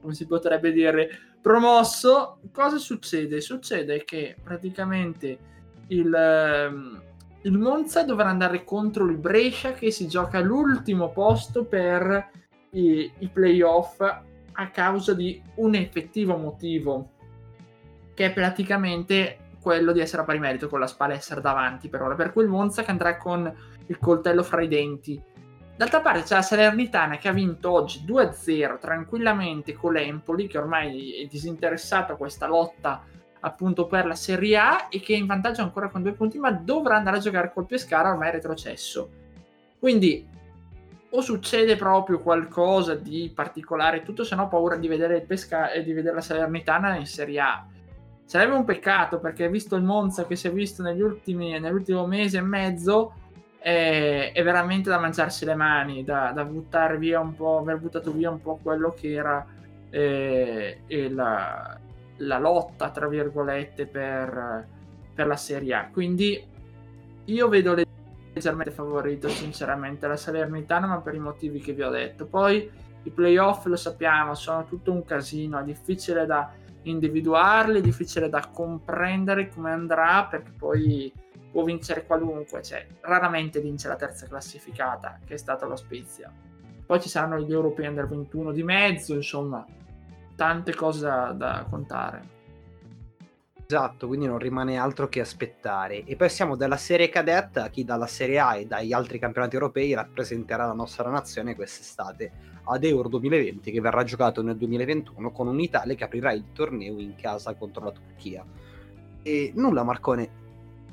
come 0.00 0.14
si 0.14 0.26
potrebbe 0.26 0.72
dire, 0.72 1.08
promosso, 1.40 2.40
cosa 2.52 2.78
succede? 2.78 3.40
Succede 3.40 4.02
che 4.04 4.34
praticamente 4.42 5.38
il, 5.86 6.12
ehm, 6.12 7.02
il 7.42 7.56
Monza 7.56 8.02
dovrà 8.02 8.28
andare 8.28 8.64
contro 8.64 9.06
il 9.06 9.16
Brescia 9.16 9.74
che 9.74 9.92
si 9.92 10.08
gioca 10.08 10.40
l'ultimo 10.40 11.10
posto 11.10 11.66
per 11.66 12.30
i, 12.70 13.08
i 13.18 13.28
playoff 13.28 14.00
a 14.00 14.70
causa 14.70 15.14
di 15.14 15.40
un 15.54 15.76
effettivo 15.76 16.36
motivo 16.36 17.10
che 18.12 18.26
è 18.26 18.32
praticamente 18.32 19.38
quello 19.60 19.92
di 19.92 20.00
essere 20.00 20.22
a 20.22 20.24
pari 20.24 20.38
merito 20.38 20.68
con 20.68 20.80
la 20.80 20.86
spalla 20.86 21.14
e 21.14 21.16
essere 21.16 21.40
davanti 21.40 21.88
per 21.88 22.02
ora. 22.02 22.14
Per 22.14 22.32
cui 22.32 22.42
il 22.42 22.48
Monza 22.48 22.82
che 22.82 22.90
andrà 22.90 23.16
con 23.16 23.52
il 23.86 23.98
coltello 23.98 24.42
fra 24.42 24.62
i 24.62 24.68
denti. 24.68 25.20
D'altra 25.76 26.00
parte 26.00 26.22
c'è 26.22 26.34
la 26.34 26.42
Salernitana 26.42 27.16
che 27.16 27.28
ha 27.28 27.32
vinto 27.32 27.70
oggi 27.70 28.04
2-0 28.06 28.78
tranquillamente 28.78 29.72
con 29.72 29.94
l'Empoli, 29.94 30.46
che 30.46 30.58
ormai 30.58 31.22
è 31.22 31.26
disinteressato 31.26 32.12
a 32.12 32.16
questa 32.16 32.46
lotta 32.46 33.02
appunto 33.40 33.86
per 33.86 34.04
la 34.04 34.14
Serie 34.14 34.58
A 34.58 34.86
e 34.90 35.00
che 35.00 35.14
è 35.14 35.16
in 35.16 35.24
vantaggio 35.24 35.62
ancora 35.62 35.88
con 35.88 36.02
due 36.02 36.12
punti, 36.12 36.38
ma 36.38 36.50
dovrà 36.50 36.96
andare 36.96 37.16
a 37.16 37.20
giocare 37.20 37.50
col 37.52 37.66
Pescara 37.66 38.10
ormai 38.10 38.30
retrocesso. 38.30 39.10
Quindi 39.78 40.28
o 41.12 41.20
succede 41.22 41.76
proprio 41.76 42.20
qualcosa 42.20 42.94
di 42.94 43.32
particolare, 43.34 44.02
tutto 44.02 44.22
se 44.22 44.34
no 44.34 44.44
ho 44.44 44.48
paura 44.48 44.76
di 44.76 44.86
vedere, 44.86 45.16
il 45.16 45.22
Pesca- 45.22 45.70
di 45.82 45.92
vedere 45.92 46.14
la 46.14 46.20
Salernitana 46.20 46.96
in 46.96 47.06
Serie 47.06 47.40
A 47.40 47.66
Sarebbe 48.30 48.54
un 48.54 48.64
peccato 48.64 49.18
perché 49.18 49.48
visto 49.48 49.74
il 49.74 49.82
Monza 49.82 50.24
che 50.24 50.36
si 50.36 50.46
è 50.46 50.52
visto 50.52 50.84
negli 50.84 51.00
ultimi, 51.00 51.58
nell'ultimo 51.58 52.06
mese 52.06 52.38
e 52.38 52.42
mezzo, 52.42 53.12
è, 53.58 54.30
è 54.32 54.42
veramente 54.44 54.88
da 54.88 55.00
mangiarsi 55.00 55.44
le 55.44 55.56
mani, 55.56 56.04
da, 56.04 56.30
da, 56.32 56.44
buttare 56.44 56.96
via 56.96 57.18
un 57.18 57.34
po', 57.34 57.58
aver 57.58 57.78
buttato 57.78 58.12
via 58.12 58.30
un 58.30 58.40
po' 58.40 58.60
quello 58.62 58.94
che 58.96 59.10
era 59.10 59.44
eh, 59.90 60.78
la, 61.10 61.76
la, 62.18 62.38
lotta, 62.38 62.90
tra 62.90 63.08
virgolette, 63.08 63.86
per, 63.86 64.64
per 65.12 65.26
la 65.26 65.36
Serie 65.36 65.74
A. 65.74 65.88
Quindi 65.92 66.40
io 67.24 67.48
vedo 67.48 67.74
leggermente 68.32 68.70
favorito, 68.70 69.28
sinceramente, 69.28 70.06
la 70.06 70.16
Salernitana, 70.16 70.86
ma 70.86 71.00
per 71.00 71.16
i 71.16 71.18
motivi 71.18 71.58
che 71.58 71.72
vi 71.72 71.82
ho 71.82 71.90
detto. 71.90 72.26
Poi 72.26 72.70
i 73.02 73.10
playoff, 73.10 73.64
lo 73.64 73.74
sappiamo, 73.74 74.36
sono 74.36 74.66
tutto 74.66 74.92
un 74.92 75.04
casino, 75.04 75.58
è 75.58 75.64
difficile 75.64 76.26
da 76.26 76.68
individuarli, 76.82 77.78
è 77.78 77.82
difficile 77.82 78.28
da 78.28 78.48
comprendere 78.52 79.48
come 79.48 79.70
andrà 79.70 80.26
perché 80.26 80.52
poi 80.52 81.12
può 81.50 81.64
vincere 81.64 82.06
qualunque, 82.06 82.62
cioè 82.62 82.86
raramente 83.00 83.60
vince 83.60 83.88
la 83.88 83.96
terza 83.96 84.26
classificata 84.26 85.18
che 85.24 85.34
è 85.34 85.38
stata 85.38 85.66
la 85.66 85.76
Spezia. 85.76 86.32
Poi 86.86 87.00
ci 87.00 87.08
saranno 87.08 87.40
gli 87.40 87.52
europei 87.52 87.86
under 87.86 88.08
21 88.08 88.52
di 88.52 88.62
mezzo, 88.62 89.14
insomma, 89.14 89.64
tante 90.34 90.74
cose 90.74 91.00
da, 91.00 91.32
da 91.32 91.66
contare. 91.68 92.38
Esatto, 93.70 94.08
quindi 94.08 94.26
non 94.26 94.38
rimane 94.38 94.78
altro 94.78 95.08
che 95.08 95.20
aspettare. 95.20 96.02
E 96.02 96.16
passiamo 96.16 96.56
dalla 96.56 96.76
serie 96.76 97.08
cadetta 97.08 97.68
chi 97.68 97.84
dalla 97.84 98.08
Serie 98.08 98.40
A 98.40 98.56
e 98.56 98.66
dagli 98.66 98.92
altri 98.92 99.20
campionati 99.20 99.54
europei 99.54 99.94
rappresenterà 99.94 100.66
la 100.66 100.72
nostra 100.72 101.08
nazione 101.08 101.54
quest'estate 101.54 102.32
ad 102.64 102.82
Euro 102.82 103.08
2020 103.08 103.70
che 103.70 103.80
verrà 103.80 104.02
giocato 104.02 104.42
nel 104.42 104.56
2021 104.56 105.30
con 105.30 105.46
un'Italia 105.46 105.94
che 105.94 106.02
aprirà 106.02 106.32
il 106.32 106.46
torneo 106.52 106.98
in 106.98 107.14
casa 107.14 107.54
contro 107.54 107.84
la 107.84 107.92
Turchia. 107.92 108.44
E 109.22 109.52
nulla 109.54 109.84
Marcone, 109.84 110.30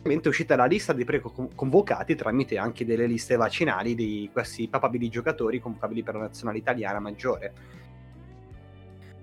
è 0.03 0.27
uscita 0.27 0.55
la 0.55 0.65
lista 0.65 0.93
dei 0.93 1.03
preconvocati 1.03 2.13
tramite 2.13 2.59
anche 2.59 2.85
delle 2.85 3.07
liste 3.07 3.37
vaccinali 3.37 3.95
di 3.95 4.29
questi 4.31 4.67
papabili 4.67 5.09
giocatori 5.09 5.59
convocabili 5.59 6.03
per 6.03 6.13
la 6.13 6.21
nazionale 6.21 6.59
italiana 6.59 6.99
maggiore 6.99 7.53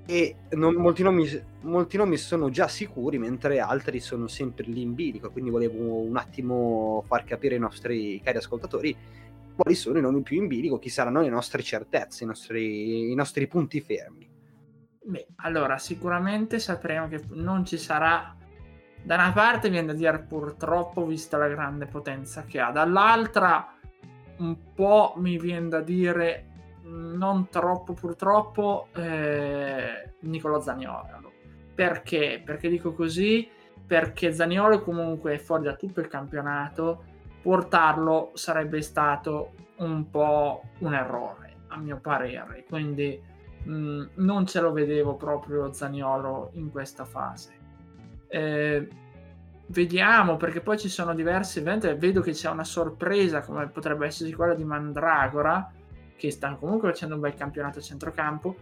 e 0.07 0.37
non, 0.51 0.75
molti, 0.75 1.03
nomi, 1.03 1.27
molti, 1.63 1.97
nomi, 1.97 2.17
sono 2.17 2.51
già 2.51 2.69
sicuri 2.69 3.19
mentre 3.19 3.61
altri 3.61 4.01
sono 4.01 4.27
sempre 4.27 4.67
lì 4.67 4.83
in 4.83 4.95
bilico 4.95 5.31
quindi 5.31 5.51
volevo 5.51 6.03
un 6.03 6.17
attimo 6.17 7.03
far 7.07 7.25
capire 7.25 7.55
ai 7.55 7.61
nostri 7.61 8.21
cari 8.23 8.37
ascoltatori 8.37 8.95
quali 9.57 9.75
sono 9.75 9.99
i 9.99 10.03
nomi 10.03 10.23
più 10.23 10.37
in 10.37 10.47
bilico 10.47 10.79
chi 10.79 10.91
saranno 10.91 11.23
le 11.23 11.31
nostre 11.31 11.63
certezze 11.63 12.25
i 12.25 12.27
nostri, 12.27 13.11
i 13.11 13.15
nostri 13.15 13.47
punti 13.47 13.81
fermi. 13.81 14.29
Beh, 15.07 15.27
allora 15.37 15.79
sicuramente 15.79 16.59
sapremo 16.59 17.09
che 17.09 17.23
non 17.31 17.65
ci 17.65 17.79
sarà 17.79 18.37
da 19.03 19.15
una 19.17 19.33
parte 19.33 19.69
viene 19.69 19.89
da 19.89 19.93
dire 19.93 20.19
purtroppo 20.19 21.05
vista 21.05 21.37
la 21.37 21.49
grande 21.49 21.87
potenza 21.87 22.45
che 22.45 22.59
ha 22.59 22.71
dall'altra 22.71 23.75
un 24.39 24.57
po' 24.75 25.15
mi 25.19 25.39
viene 25.39 25.69
da 25.69 25.81
dire 25.81 26.47
non 26.85 27.49
troppo 27.49 27.93
purtroppo 27.93 28.89
eh, 28.95 30.15
Nicola 30.21 30.61
Zaniolo. 30.61 31.33
Perché? 31.75 32.43
Perché 32.45 32.69
dico 32.69 32.93
così? 32.93 33.49
Perché 33.87 34.33
Zaniolo 34.33 34.83
comunque 34.83 35.35
è 35.35 35.39
fuori 35.39 35.65
da 35.65 35.75
tutto 35.75 36.01
il 36.01 36.09
campionato, 36.09 37.05
portarlo 37.43 38.31
sarebbe 38.35 38.81
stato 38.81 39.53
un 39.79 40.09
po' 40.09 40.63
un 40.79 40.95
errore, 40.95 41.57
a 41.69 41.79
mio 41.79 41.99
parere. 41.99 42.65
Quindi 42.69 43.21
mh, 43.65 43.73
mm, 43.73 44.03
non 44.17 44.47
ce 44.47 44.61
lo 44.61 44.73
vedevo 44.73 45.15
proprio 45.17 45.73
Zaniolo 45.73 46.51
in 46.55 46.71
questa 46.71 47.05
fase. 47.05 47.53
Eh, 48.29 48.89
vediamo 49.67 50.37
perché 50.37 50.61
poi 50.61 50.79
ci 50.79 50.89
sono 50.89 51.15
diversi 51.15 51.59
eventi 51.59 51.91
vedo 51.95 52.21
che 52.21 52.33
c'è 52.33 52.51
una 52.51 52.65
sorpresa 52.65 53.41
come 53.41 53.69
potrebbe 53.69 54.07
esserci 54.07 54.35
quella 54.35 54.55
di 54.55 54.65
Mandragora 54.65 55.73
che 56.17 56.31
sta 56.31 56.55
comunque 56.55 56.91
facendo 56.91 57.15
un 57.15 57.21
bel 57.21 57.35
campionato 57.35 57.79
a 57.79 57.83
centrocampo. 57.83 58.57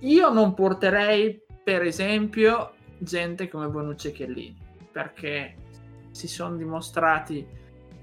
Io 0.00 0.32
non 0.32 0.54
porterei, 0.54 1.40
per 1.62 1.82
esempio, 1.82 2.72
gente 2.98 3.48
come 3.48 3.68
Bonucci 3.68 4.08
e 4.08 4.12
Chiellini, 4.12 4.56
perché 4.90 5.54
si 6.10 6.28
sono 6.28 6.56
dimostrati 6.56 7.46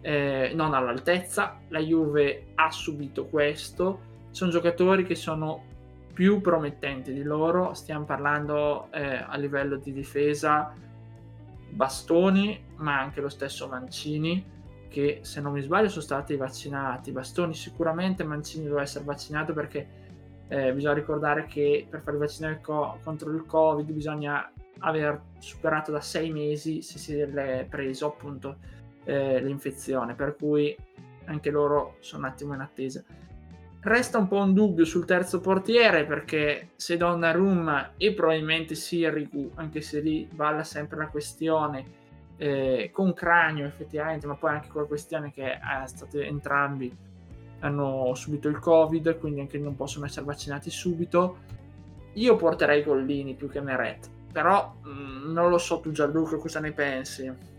eh, 0.01 0.51
non 0.53 0.73
all'altezza. 0.73 1.59
La 1.69 1.79
Juve 1.79 2.47
ha 2.55 2.71
subito 2.71 3.25
questo. 3.25 4.13
Sono 4.31 4.51
giocatori 4.51 5.05
che 5.05 5.15
sono 5.15 5.63
più 6.13 6.41
promettenti 6.41 7.13
di 7.13 7.23
loro. 7.23 7.73
Stiamo 7.73 8.05
parlando 8.05 8.91
eh, 8.91 9.23
a 9.25 9.35
livello 9.37 9.77
di 9.77 9.91
difesa, 9.91 10.73
Bastoni, 11.69 12.63
ma 12.77 12.99
anche 12.99 13.21
lo 13.21 13.29
stesso 13.29 13.67
Mancini 13.67 14.53
che 14.95 15.19
se 15.23 15.41
non 15.41 15.51
mi 15.51 15.61
sbaglio 15.61 15.89
sono 15.89 16.03
stati 16.03 16.37
vaccinati. 16.37 17.11
Bastoni 17.11 17.53
sicuramente, 17.53 18.23
Mancini 18.23 18.63
doveva 18.63 18.83
essere 18.83 19.03
vaccinato 19.03 19.51
perché 19.51 19.85
eh, 20.47 20.71
bisogna 20.71 20.93
ricordare 20.93 21.47
che 21.47 21.85
per 21.89 21.99
fare 21.99 22.15
vaccinare 22.15 22.61
co- 22.61 22.97
contro 23.03 23.29
il 23.33 23.45
Covid 23.45 23.91
bisogna 23.91 24.49
aver 24.79 25.21
superato 25.37 25.91
da 25.91 25.99
sei 25.99 26.31
mesi 26.31 26.81
se 26.81 26.97
si 26.97 27.13
è 27.19 27.65
preso 27.69 28.07
appunto 28.07 28.55
eh, 29.03 29.41
l'infezione, 29.41 30.13
per 30.13 30.37
cui 30.37 30.73
anche 31.25 31.51
loro 31.51 31.97
sono 31.99 32.25
un 32.25 32.29
attimo 32.29 32.53
in 32.53 32.61
attesa. 32.61 33.03
Resta 33.81 34.17
un 34.17 34.29
po' 34.29 34.37
un 34.37 34.53
dubbio 34.53 34.85
sul 34.85 35.03
terzo 35.03 35.41
portiere 35.41 36.05
perché 36.05 36.69
se 36.77 36.95
Donnarumma 36.95 37.95
e 37.97 38.13
probabilmente 38.13 38.75
Sirigu, 38.75 39.51
anche 39.55 39.81
se 39.81 39.99
lì 39.99 40.25
balla 40.33 40.63
sempre 40.63 40.95
la 40.99 41.07
questione, 41.07 42.03
eh, 42.37 42.89
con 42.91 43.13
cranio 43.13 43.65
effettivamente, 43.65 44.27
ma 44.27 44.35
poi 44.35 44.51
anche 44.51 44.67
con 44.67 44.81
la 44.81 44.87
questione 44.87 45.31
che 45.31 45.53
eh, 45.53 45.59
state 45.85 46.25
entrambi 46.25 46.95
hanno 47.59 48.13
subito 48.15 48.47
il 48.47 48.59
covid, 48.59 49.17
quindi 49.17 49.39
anche 49.39 49.57
non 49.57 49.75
possono 49.75 50.05
essere 50.05 50.25
vaccinati 50.25 50.69
subito. 50.69 51.37
Io 52.13 52.35
porterei 52.35 52.83
Gollini 52.83 53.33
più 53.33 53.49
che 53.49 53.61
Meret, 53.61 54.09
però 54.31 54.75
mh, 54.81 54.89
mm, 54.89 55.31
non 55.31 55.49
lo 55.49 55.57
so 55.57 55.79
tu 55.79 55.91
Gianluca 55.91 56.37
cosa 56.37 56.59
ne 56.59 56.71
pensi. 56.71 57.53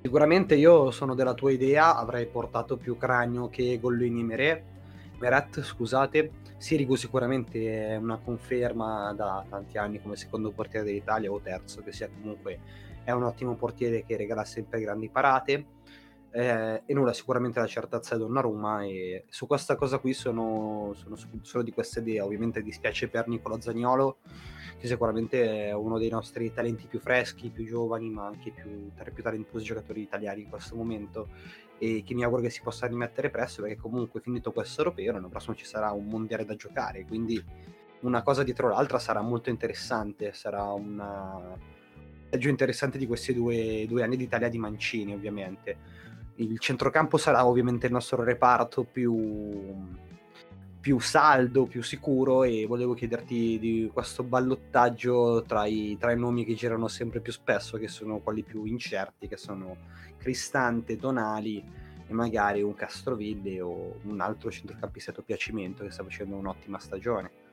Sicuramente 0.00 0.54
io 0.54 0.90
sono 0.90 1.14
della 1.14 1.34
tua 1.34 1.50
idea, 1.50 1.96
avrei 1.96 2.26
portato 2.26 2.76
più 2.76 2.96
Cranio 2.96 3.48
che 3.48 3.78
Gollini 3.80 4.22
Meret. 4.22 4.62
Meret, 5.18 5.60
scusate. 5.62 6.30
Sirigu 6.56 6.96
sicuramente 6.96 7.88
è 7.88 7.96
una 7.96 8.16
conferma 8.16 9.12
da 9.14 9.44
tanti 9.48 9.78
anni 9.78 10.00
come 10.00 10.16
secondo 10.16 10.50
portiere 10.50 10.84
dell'Italia 10.84 11.30
o 11.30 11.40
terzo, 11.40 11.82
che 11.82 11.92
sia 11.92 12.08
comunque 12.08 12.58
è 13.08 13.12
un 13.12 13.22
ottimo 13.22 13.54
portiere 13.54 14.04
che 14.04 14.18
regala 14.18 14.44
sempre 14.44 14.80
grandi 14.80 15.08
parate 15.08 15.64
eh, 16.30 16.82
e 16.84 16.92
nulla 16.92 17.14
sicuramente 17.14 17.58
la 17.58 17.66
certezza 17.66 18.14
è 18.14 18.18
Donnarumma 18.18 18.84
e 18.84 19.24
su 19.30 19.46
questa 19.46 19.76
cosa 19.76 19.96
qui 19.96 20.12
sono, 20.12 20.92
sono 20.94 21.16
solo 21.40 21.62
di 21.64 21.72
questa 21.72 22.00
idea 22.00 22.26
ovviamente 22.26 22.60
dispiace 22.60 23.08
per 23.08 23.26
Nicolo 23.26 23.58
Zagnolo 23.62 24.18
che 24.78 24.86
sicuramente 24.86 25.68
è 25.68 25.72
uno 25.72 25.96
dei 25.96 26.10
nostri 26.10 26.52
talenti 26.52 26.86
più 26.86 27.00
freschi, 27.00 27.48
più 27.48 27.64
giovani 27.64 28.10
ma 28.10 28.26
anche 28.26 28.50
più, 28.50 28.90
tra 28.94 29.08
i 29.08 29.12
più 29.12 29.22
talentuosi 29.22 29.64
giocatori 29.64 30.02
italiani 30.02 30.42
in 30.42 30.50
questo 30.50 30.76
momento 30.76 31.28
e 31.78 32.02
che 32.04 32.12
mi 32.12 32.24
auguro 32.24 32.42
che 32.42 32.50
si 32.50 32.60
possa 32.60 32.86
rimettere 32.86 33.30
presto 33.30 33.62
perché 33.62 33.78
comunque 33.78 34.20
finito 34.20 34.52
questo 34.52 34.82
europeo 34.82 35.12
l'anno 35.12 35.30
prossimo 35.30 35.54
ci 35.54 35.64
sarà 35.64 35.92
un 35.92 36.04
mondiale 36.04 36.44
da 36.44 36.56
giocare 36.56 37.06
quindi 37.06 37.42
una 38.00 38.22
cosa 38.22 38.42
dietro 38.42 38.68
l'altra 38.68 38.98
sarà 38.98 39.22
molto 39.22 39.48
interessante, 39.48 40.34
sarà 40.34 40.70
una 40.72 41.76
peggio 42.28 42.48
interessante 42.48 42.98
di 42.98 43.06
questi 43.06 43.34
due, 43.34 43.86
due 43.88 44.02
anni 44.02 44.16
d'Italia 44.16 44.48
di 44.48 44.58
Mancini 44.58 45.14
ovviamente. 45.14 45.96
Il 46.36 46.58
centrocampo 46.58 47.16
sarà 47.16 47.44
ovviamente 47.46 47.86
il 47.86 47.92
nostro 47.92 48.22
reparto 48.22 48.84
più, 48.84 49.74
più 50.80 51.00
saldo, 51.00 51.64
più 51.64 51.82
sicuro 51.82 52.44
e 52.44 52.64
volevo 52.66 52.94
chiederti 52.94 53.58
di 53.58 53.90
questo 53.92 54.22
ballottaggio 54.22 55.42
tra 55.46 55.66
i, 55.66 55.96
tra 55.98 56.12
i 56.12 56.18
nomi 56.18 56.44
che 56.44 56.54
girano 56.54 56.86
sempre 56.86 57.20
più 57.20 57.32
spesso, 57.32 57.76
che 57.76 57.88
sono 57.88 58.20
quelli 58.20 58.42
più 58.42 58.64
incerti, 58.64 59.26
che 59.26 59.36
sono 59.36 59.76
Cristante, 60.16 60.96
Tonali 60.96 61.62
e 62.06 62.12
magari 62.12 62.62
un 62.62 62.74
Castroville 62.74 63.60
o 63.60 63.96
un 64.04 64.20
altro 64.20 64.50
centrocampista 64.50 65.10
a 65.10 65.22
piacimento 65.22 65.82
che 65.82 65.90
sta 65.90 66.04
facendo 66.04 66.36
un'ottima 66.36 66.78
stagione. 66.78 67.47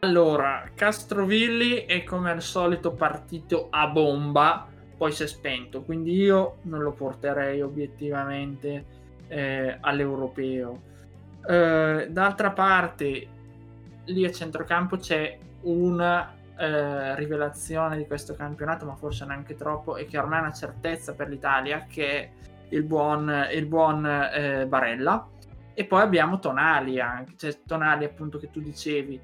Allora, 0.00 0.70
Castrovilli 0.76 1.84
è 1.84 2.04
come 2.04 2.30
al 2.30 2.40
solito 2.40 2.92
partito 2.92 3.66
a 3.70 3.88
bomba, 3.88 4.64
poi 4.96 5.10
si 5.10 5.24
è 5.24 5.26
spento, 5.26 5.82
quindi 5.82 6.12
io 6.14 6.58
non 6.62 6.82
lo 6.82 6.92
porterei 6.92 7.60
obiettivamente 7.62 8.84
eh, 9.26 9.76
all'europeo. 9.80 10.80
Eh, 11.44 12.06
d'altra 12.10 12.52
parte, 12.52 13.26
lì 14.04 14.24
a 14.24 14.30
centrocampo 14.30 14.98
c'è 14.98 15.36
una 15.62 16.32
eh, 16.56 17.16
rivelazione 17.16 17.96
di 17.96 18.06
questo 18.06 18.34
campionato, 18.34 18.86
ma 18.86 18.94
forse 18.94 19.24
neanche 19.24 19.56
troppo, 19.56 19.96
e 19.96 20.06
che 20.06 20.16
ormai 20.16 20.38
è 20.38 20.42
una 20.42 20.52
certezza 20.52 21.12
per 21.14 21.28
l'Italia, 21.28 21.86
che 21.90 22.08
è 22.08 22.30
il 22.68 22.84
buon, 22.84 23.48
il 23.52 23.66
buon 23.66 24.06
eh, 24.06 24.64
Barella. 24.64 25.28
E 25.74 25.84
poi 25.84 26.02
abbiamo 26.02 26.38
Tonali 26.38 27.00
anche, 27.00 27.34
cioè 27.36 27.62
Tonali 27.64 28.04
appunto 28.04 28.38
che 28.38 28.50
tu 28.50 28.60
dicevi 28.60 29.20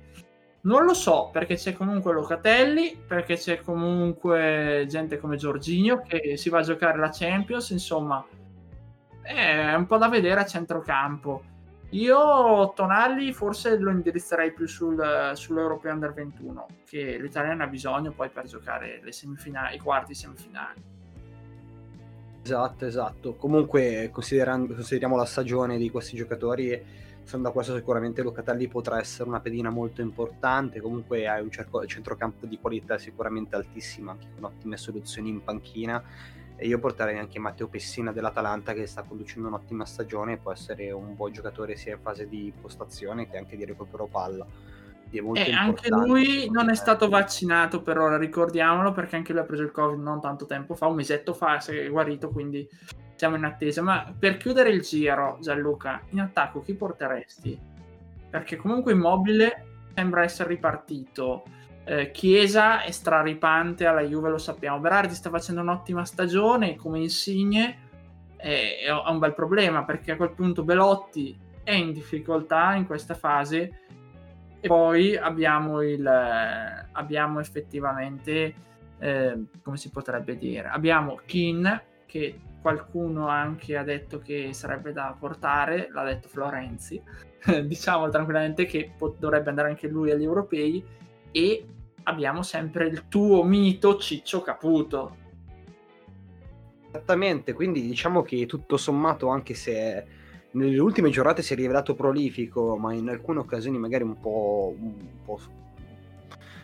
non 0.64 0.85
lo 0.85 0.94
so, 0.94 1.29
perché 1.31 1.57
c'è 1.57 1.74
comunque 1.74 2.12
Locatelli, 2.12 2.96
perché 3.07 3.37
c'è 3.37 3.61
comunque 3.61 4.87
gente 4.88 5.18
come 5.18 5.37
Giorginio 5.37 6.03
che 6.07 6.37
si 6.37 6.48
va 6.48 6.61
a 6.61 6.62
giocare 6.62 6.98
la 6.98 7.11
Champions, 7.12 7.70
insomma, 7.70 8.24
è 9.20 9.74
un 9.74 9.87
po' 9.87 9.98
da 9.98 10.09
vedere 10.09 10.40
a 10.40 10.46
centrocampo. 10.46 11.53
Io 11.90 12.72
Tonali 12.74 13.33
forse 13.33 13.79
lo 13.79 13.90
indirizzerei 13.90 14.53
più 14.53 14.66
sul, 14.66 15.33
sull'Europeo 15.35 15.92
Under 15.92 16.12
21, 16.12 16.66
che 16.87 17.18
l'Italia 17.20 17.53
ne 17.55 17.64
ha 17.64 17.68
bisogno 17.68 18.12
poi 18.12 18.31
per 18.31 18.46
giocare 18.46 19.00
le 19.03 19.12
semifinali, 19.12 19.77
i 19.77 19.79
quarti 19.79 20.14
semifinali. 20.14 20.83
Esatto, 22.42 22.87
esatto. 22.87 23.35
Comunque, 23.35 24.09
consideriamo 24.11 25.16
la 25.16 25.24
stagione 25.24 25.77
di 25.77 25.90
questi 25.90 26.16
giocatori 26.16 26.83
sono 27.24 27.42
da 27.42 27.50
questo 27.50 27.74
sicuramente 27.74 28.22
Locatelli 28.22 28.68
potrà 28.68 28.98
essere 28.98 29.28
una 29.28 29.40
pedina 29.40 29.70
molto 29.70 30.02
importante, 30.02 30.80
comunque 30.80 31.26
hai 31.26 31.42
un 31.42 31.50
cerco- 31.50 31.84
centrocampo 31.87 32.46
di 32.46 32.58
qualità 32.58 32.98
sicuramente 32.98 33.56
altissima, 33.56 34.12
anche 34.12 34.26
con 34.34 34.44
ottime 34.44 34.76
soluzioni 34.76 35.30
in 35.30 35.42
panchina. 35.42 36.02
E 36.56 36.68
io 36.68 36.78
porterei 36.78 37.18
anche 37.18 37.40
Matteo 37.40 37.66
Pessina 37.66 38.12
dell'Atalanta 38.12 38.74
che 38.74 38.87
sta 38.87 39.02
conducendo 39.02 39.48
un'ottima 39.48 39.84
stagione, 39.84 40.37
può 40.37 40.52
essere 40.52 40.92
un 40.92 41.16
buon 41.16 41.32
giocatore 41.32 41.74
sia 41.76 41.94
in 41.94 42.00
fase 42.00 42.28
di 42.28 42.52
postazione 42.60 43.28
che 43.28 43.37
anche 43.37 43.56
di 43.56 43.64
recupero 43.64 44.06
palla. 44.06 44.46
E 45.10 45.52
anche 45.52 45.88
lui 45.90 46.48
non 46.50 46.70
è 46.70 46.74
stato 46.74 47.08
vaccinato 47.08 47.82
per 47.82 47.98
ora, 47.98 48.16
ricordiamolo, 48.16 48.92
perché 48.92 49.16
anche 49.16 49.32
lui 49.32 49.42
ha 49.42 49.44
preso 49.44 49.62
il 49.62 49.70
Covid 49.70 50.00
non 50.00 50.20
tanto 50.20 50.44
tempo 50.46 50.74
fa, 50.74 50.87
un 50.87 50.96
mesetto 50.96 51.34
fa, 51.34 51.60
si 51.60 51.76
è 51.76 51.88
guarito, 51.88 52.30
quindi 52.30 52.68
siamo 53.14 53.37
in 53.37 53.44
attesa. 53.44 53.83
Ma 53.83 54.12
per 54.18 54.37
chiudere 54.37 54.70
il 54.70 54.83
giro, 54.83 55.38
Gianluca, 55.40 56.03
in 56.11 56.20
attacco 56.20 56.62
chi 56.62 56.74
porteresti? 56.74 57.59
Perché 58.31 58.57
comunque 58.57 58.92
Immobile 58.92 59.66
sembra 59.94 60.22
essere 60.22 60.50
ripartito. 60.50 61.44
Eh, 61.85 62.11
Chiesa 62.11 62.83
è 62.83 62.90
straripante 62.90 63.87
alla 63.87 64.03
Juve, 64.03 64.31
lo 64.31 64.38
sappiamo. 64.38 64.79
Berardi 64.81 65.14
sta 65.14 65.31
facendo 65.31 65.61
un'ottima 65.61 66.05
stagione 66.05 66.77
come 66.77 66.98
insigne. 66.98 67.79
Ha 68.44 69.11
un 69.11 69.18
bel 69.18 69.33
problema 69.33 69.85
perché 69.85 70.12
a 70.12 70.16
quel 70.16 70.33
punto 70.33 70.64
Belotti 70.64 71.35
è 71.62 71.72
in 71.72 71.92
difficoltà 71.92 72.74
in 72.74 72.85
questa 72.87 73.14
fase. 73.14 73.81
E 74.61 74.68
poi 74.68 75.16
abbiamo, 75.16 75.83
il, 75.83 76.07
abbiamo 76.07 77.38
effettivamente, 77.40 78.55
eh, 78.98 79.44
come 79.62 79.77
si 79.77 79.90
potrebbe 79.90 80.37
dire, 80.37 80.68
abbiamo 80.68 81.20
Kin 81.24 81.83
che 82.07 82.40
qualcuno 82.64 83.29
anche 83.29 83.77
ha 83.77 83.83
detto 83.83 84.20
che 84.20 84.55
sarebbe 84.55 84.94
da 84.94 85.14
portare, 85.20 85.90
l'ha 85.92 86.03
detto 86.03 86.29
Florenzi, 86.29 86.98
diciamo 87.62 88.09
tranquillamente 88.09 88.64
che 88.64 88.90
pot- 88.96 89.18
dovrebbe 89.18 89.50
andare 89.50 89.68
anche 89.68 89.87
lui 89.87 90.11
agli 90.11 90.22
europei 90.22 90.83
e 91.31 91.66
abbiamo 92.05 92.42
sempre 92.42 92.87
il 92.87 93.07
tuo 93.09 93.44
mito 93.44 93.98
Ciccio 93.98 94.40
Caputo. 94.40 95.14
Esattamente, 96.88 97.53
quindi 97.53 97.83
diciamo 97.83 98.22
che 98.22 98.46
tutto 98.46 98.79
sommato, 98.79 99.29
anche 99.29 99.53
se 99.53 100.07
nelle 100.53 100.79
ultime 100.79 101.11
giornate 101.11 101.42
si 101.42 101.53
è 101.53 101.57
rivelato 101.57 101.94
prolifico, 101.94 102.79
ma 102.79 102.94
in 102.94 103.11
alcune 103.11 103.40
occasioni 103.40 103.77
magari 103.77 104.05
un 104.05 104.18
po', 104.18 104.74
un 104.74 105.22
po', 105.22 105.38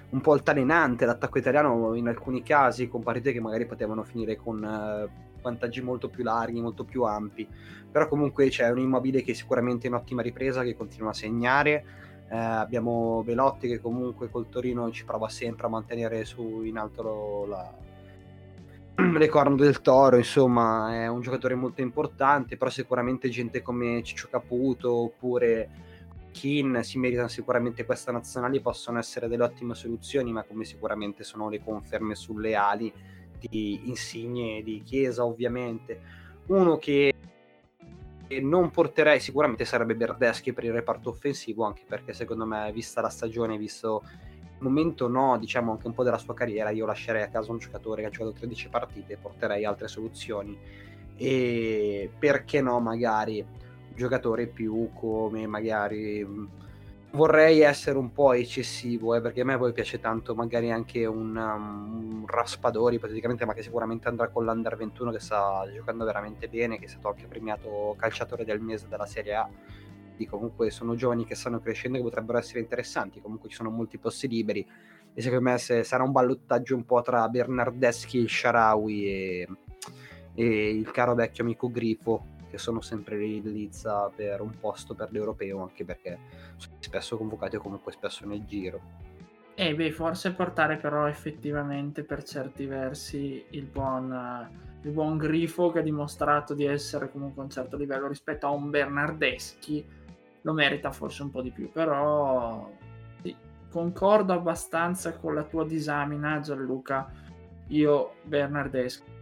un 0.09 0.21
po 0.23 0.33
altalenante 0.33 1.05
l'attacco 1.05 1.37
italiano 1.37 1.95
in 1.95 2.09
alcuni 2.09 2.43
casi, 2.43 2.89
con 2.89 3.03
partite 3.03 3.33
che 3.35 3.41
magari 3.41 3.67
potevano 3.67 4.03
finire 4.03 4.37
con 4.37 4.65
eh, 4.65 5.29
vantaggi 5.41 5.81
molto 5.81 6.09
più 6.09 6.25
larghi, 6.25 6.61
molto 6.61 6.85
più 6.85 7.03
ampi. 7.03 7.47
Però 7.91 8.09
comunque 8.09 8.49
c'è 8.49 8.71
un 8.71 8.79
immobile 8.79 9.23
che 9.23 9.33
è 9.33 9.35
sicuramente 9.35 9.87
in 9.87 9.95
ottima 9.95 10.23
ripresa, 10.23 10.63
che 10.63 10.77
continua 10.77 11.11
a 11.11 11.15
segnare. 11.15 11.85
Eh, 12.31 12.37
abbiamo 12.37 13.23
Velotti 13.25 13.69
che 13.69 13.81
comunque 13.81 14.31
col 14.31 14.49
Torino 14.49 14.91
ci 14.91 15.05
prova 15.05 15.29
sempre 15.29 15.67
a 15.67 15.71
mantenere 15.71 16.25
su 16.25 16.63
in 16.63 16.79
alto 16.79 17.45
la, 17.47 17.75
le 19.19 19.29
corna 19.29 19.57
del 19.57 19.81
toro, 19.81 20.17
insomma, 20.17 20.95
è 20.95 21.07
un 21.09 21.21
giocatore 21.21 21.55
molto 21.55 21.81
importante, 21.81 22.57
però 22.57 22.71
sicuramente 22.71 23.29
gente 23.29 23.63
come 23.63 24.03
Ciccio 24.03 24.29
Caputo 24.31 24.93
oppure 24.95 25.69
Kin 26.31 26.81
si 26.83 26.99
meritano 26.99 27.29
sicuramente 27.29 27.85
questa 27.85 28.13
nazionale, 28.13 28.61
possono 28.61 28.99
essere 28.99 29.29
delle 29.29 29.45
ottime 29.45 29.75
soluzioni, 29.75 30.33
ma 30.33 30.45
come 30.45 30.65
sicuramente 30.65 31.25
sono 31.25 31.49
le 31.49 31.63
conferme 31.63 32.15
sulle 32.15 32.55
ali 32.55 32.93
di 33.49 33.89
Insigne 33.89 34.63
di 34.63 34.83
Chiesa 34.85 35.25
ovviamente. 35.25 36.01
Uno 36.47 36.77
che 36.79 37.15
non 38.41 38.71
porterei 38.71 39.19
sicuramente 39.19 39.65
sarebbe 39.65 39.97
Berdeschi 39.97 40.53
per 40.53 40.65
il 40.65 40.73
reparto 40.73 41.11
offensivo, 41.11 41.65
anche 41.65 41.83
perché 41.87 42.13
secondo 42.13 42.45
me, 42.47 42.71
vista 42.73 43.01
la 43.01 43.09
stagione, 43.09 43.59
visto 43.59 44.03
il 44.05 44.63
momento 44.67 45.09
no, 45.09 45.39
diciamo 45.39 45.73
anche 45.73 45.87
un 45.87 45.95
po' 45.95 46.05
della 46.05 46.19
sua 46.19 46.35
carriera, 46.35 46.71
io 46.71 46.87
lascerei 46.87 47.23
a 47.23 47.29
casa 47.29 47.51
un 47.51 47.59
giocatore 47.59 48.03
che 48.03 48.09
ha 48.09 48.11
giocato 48.11 48.33
13 48.33 48.69
partite 48.69 49.15
e 49.15 49.17
porterei 49.17 49.65
altre 49.65 49.89
soluzioni. 49.89 50.57
E 51.17 52.11
perché 52.19 52.61
no, 52.61 52.79
magari 52.81 53.45
giocatore 53.95 54.47
più 54.47 54.91
come 54.95 55.47
magari 55.47 56.27
vorrei 57.13 57.61
essere 57.61 57.99
un 57.99 58.13
po' 58.13 58.33
eccessivo, 58.33 59.15
eh, 59.15 59.21
perché 59.21 59.41
a 59.41 59.45
me 59.45 59.59
poi 59.59 59.73
piace 59.73 59.99
tanto 59.99 60.35
magari 60.35 60.71
anche 60.71 61.07
un, 61.07 61.37
um, 61.37 62.21
un 62.21 62.27
Raspadori, 62.27 62.99
praticamente, 62.99 63.45
ma 63.45 63.55
che 63.55 63.63
sicuramente 63.63 64.09
andrà 64.09 64.29
con 64.29 64.45
l'Under 64.45 64.77
21 64.77 65.11
che 65.11 65.21
sta 65.21 65.65
giocando 65.73 66.05
veramente 66.05 66.49
bene, 66.49 66.79
che 66.79 66.85
è 66.85 66.89
stato 66.89 67.09
anche 67.09 67.27
premiato 67.27 67.95
calciatore 67.99 68.45
del 68.45 68.61
mese 68.61 68.89
della 68.89 69.07
Serie 69.07 69.35
A. 69.35 69.49
Quindi 70.05 70.27
comunque 70.27 70.71
sono 70.71 70.95
giovani 70.95 71.25
che 71.25 71.35
stanno 71.35 71.61
crescendo 71.61 71.99
e 71.99 72.03
potrebbero 72.03 72.39
essere 72.39 72.61
interessanti, 72.61 73.21
comunque 73.21 73.49
ci 73.49 73.57
sono 73.57 73.71
molti 73.71 73.99
posti 73.99 74.29
liberi 74.29 74.67
e 75.13 75.23
secondo 75.23 75.51
me 75.51 75.59
se, 75.59 75.83
sarà 75.83 76.03
un 76.05 76.13
ballottaggio 76.13 76.77
un 76.77 76.85
po' 76.85 77.03
tra 77.03 77.27
Bernardeschi, 77.29 78.19
il 78.19 78.29
Sharawi 78.29 79.07
e, 79.07 79.49
e 80.35 80.71
il 80.71 80.91
caro 80.91 81.15
vecchio 81.15 81.43
amico 81.43 81.71
Grifo 81.71 82.30
che 82.51 82.59
sono 82.59 82.81
sempre 82.81 83.17
lì 83.17 83.37
in 83.37 83.53
lizza 83.53 84.11
per 84.15 84.41
un 84.41 84.59
posto 84.59 84.95
per 84.95 85.13
l'europeo, 85.13 85.63
anche 85.63 85.85
perché 85.85 86.19
sono 86.57 86.77
spesso 86.81 87.17
convocati 87.17 87.57
o 87.57 87.61
comunque 87.61 87.93
spesso 87.93 88.27
nel 88.27 88.45
giro. 88.45 89.09
E 89.55 89.75
beh, 89.75 89.93
forse 89.93 90.33
portare 90.33 90.77
però 90.77 91.07
effettivamente 91.07 92.03
per 92.03 92.23
certi 92.23 92.67
versi 92.67 93.45
il 93.51 93.67
buon, 93.67 94.49
il 94.83 94.91
buon 94.91 95.17
Grifo 95.17 95.71
che 95.71 95.81
ha 95.81 95.83
dimostrato 95.83 96.55
di 96.55 96.65
essere 96.65 97.11
comunque 97.11 97.43
a 97.43 97.45
un 97.45 97.51
certo 97.51 97.77
livello 97.77 98.09
rispetto 98.09 98.47
a 98.47 98.51
un 98.51 98.71
Bernardeschi 98.71 99.99
lo 100.43 100.53
merita 100.55 100.91
forse 100.91 101.23
un 101.23 101.31
po' 101.31 101.43
di 101.43 101.51
più, 101.51 101.71
però 101.71 102.71
sì, 103.21 103.37
concordo 103.69 104.33
abbastanza 104.33 105.13
con 105.19 105.35
la 105.35 105.45
tua 105.45 105.67
disamina 105.67 106.41
Gianluca, 106.41 107.13
io 107.69 108.15
Bernardeschi 108.25 109.19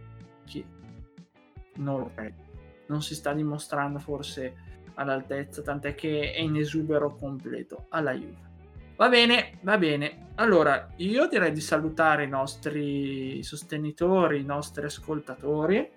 non 1.75 1.99
lo 1.99 2.11
credo 2.15 2.48
non 2.89 3.01
si 3.01 3.15
sta 3.15 3.33
dimostrando 3.33 3.99
forse 3.99 4.67
all'altezza, 4.95 5.61
tant'è 5.61 5.95
che 5.95 6.33
è 6.33 6.39
in 6.39 6.57
esubero 6.57 7.15
completo 7.15 7.85
alla 7.89 8.13
Juve. 8.13 8.47
Va 8.95 9.07
bene, 9.07 9.59
va 9.61 9.77
bene. 9.77 10.27
Allora, 10.35 10.89
io 10.97 11.27
direi 11.27 11.53
di 11.53 11.61
salutare 11.61 12.25
i 12.25 12.29
nostri 12.29 13.41
sostenitori, 13.43 14.41
i 14.41 14.45
nostri 14.45 14.85
ascoltatori. 14.85 15.89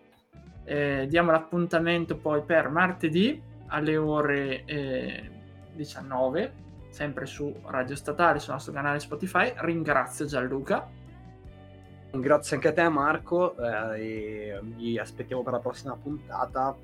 Eh, 0.64 1.07
diamo 1.09 1.32
l'appuntamento 1.32 2.16
poi 2.16 2.43
per 2.45 2.68
martedì 2.68 3.43
alle 3.66 3.97
ore 3.97 4.64
eh, 4.64 5.30
19 5.74 6.61
sempre 6.93 7.24
su 7.24 7.53
Radio 7.64 7.97
Statale, 7.97 8.38
sul 8.38 8.53
nostro 8.53 8.72
canale 8.72 9.01
Spotify. 9.01 9.53
Ringrazio 9.57 10.26
Gianluca. 10.26 10.88
Grazie 12.15 12.57
anche 12.57 12.69
a 12.69 12.73
te 12.75 12.89
Marco, 12.91 13.57
eh, 13.95 14.61
vi 14.77 14.99
aspettiamo 14.99 15.43
per 15.43 15.55
la 15.55 15.61
prossima 15.61 15.97
puntata 15.97 16.77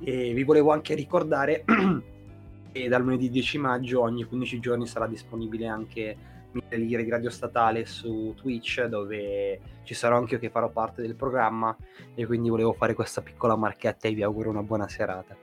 e 0.00 0.32
vi 0.32 0.44
volevo 0.44 0.70
anche 0.70 0.94
ricordare 0.94 1.64
che 2.72 2.88
dal 2.88 3.02
lunedì 3.02 3.28
10 3.28 3.58
maggio 3.58 4.02
ogni 4.02 4.22
15 4.22 4.60
giorni 4.60 4.86
sarà 4.86 5.08
disponibile 5.08 5.66
anche 5.66 6.16
Mille 6.52 6.76
Lire 6.76 7.02
di 7.02 7.10
Radio 7.10 7.28
Statale 7.28 7.86
su 7.86 8.32
Twitch 8.36 8.84
dove 8.84 9.60
ci 9.82 9.94
sarò 9.94 10.16
anche 10.16 10.34
io 10.34 10.40
che 10.40 10.48
farò 10.48 10.70
parte 10.70 11.02
del 11.02 11.16
programma 11.16 11.76
e 12.14 12.24
quindi 12.24 12.48
volevo 12.48 12.72
fare 12.72 12.94
questa 12.94 13.20
piccola 13.20 13.56
marchetta 13.56 14.06
e 14.06 14.12
vi 14.12 14.22
auguro 14.22 14.50
una 14.50 14.62
buona 14.62 14.86
serata. 14.86 15.36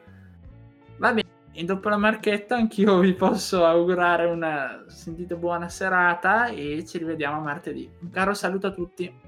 Va 0.98 1.14
bene, 1.14 1.28
e 1.52 1.64
dopo 1.66 1.90
la 1.90 1.98
marchetta 1.98 2.56
anch'io 2.56 3.00
vi 3.00 3.14
posso 3.14 3.66
augurare 3.66 4.26
una 4.26 4.86
sentita 4.88 5.36
buona 5.36 5.68
serata 5.68 6.48
e 6.48 6.86
ci 6.86 6.98
rivediamo 6.98 7.42
martedì. 7.42 7.90
Un 8.00 8.10
caro 8.10 8.34
saluto 8.34 8.68
a 8.68 8.72
tutti. 8.72 9.25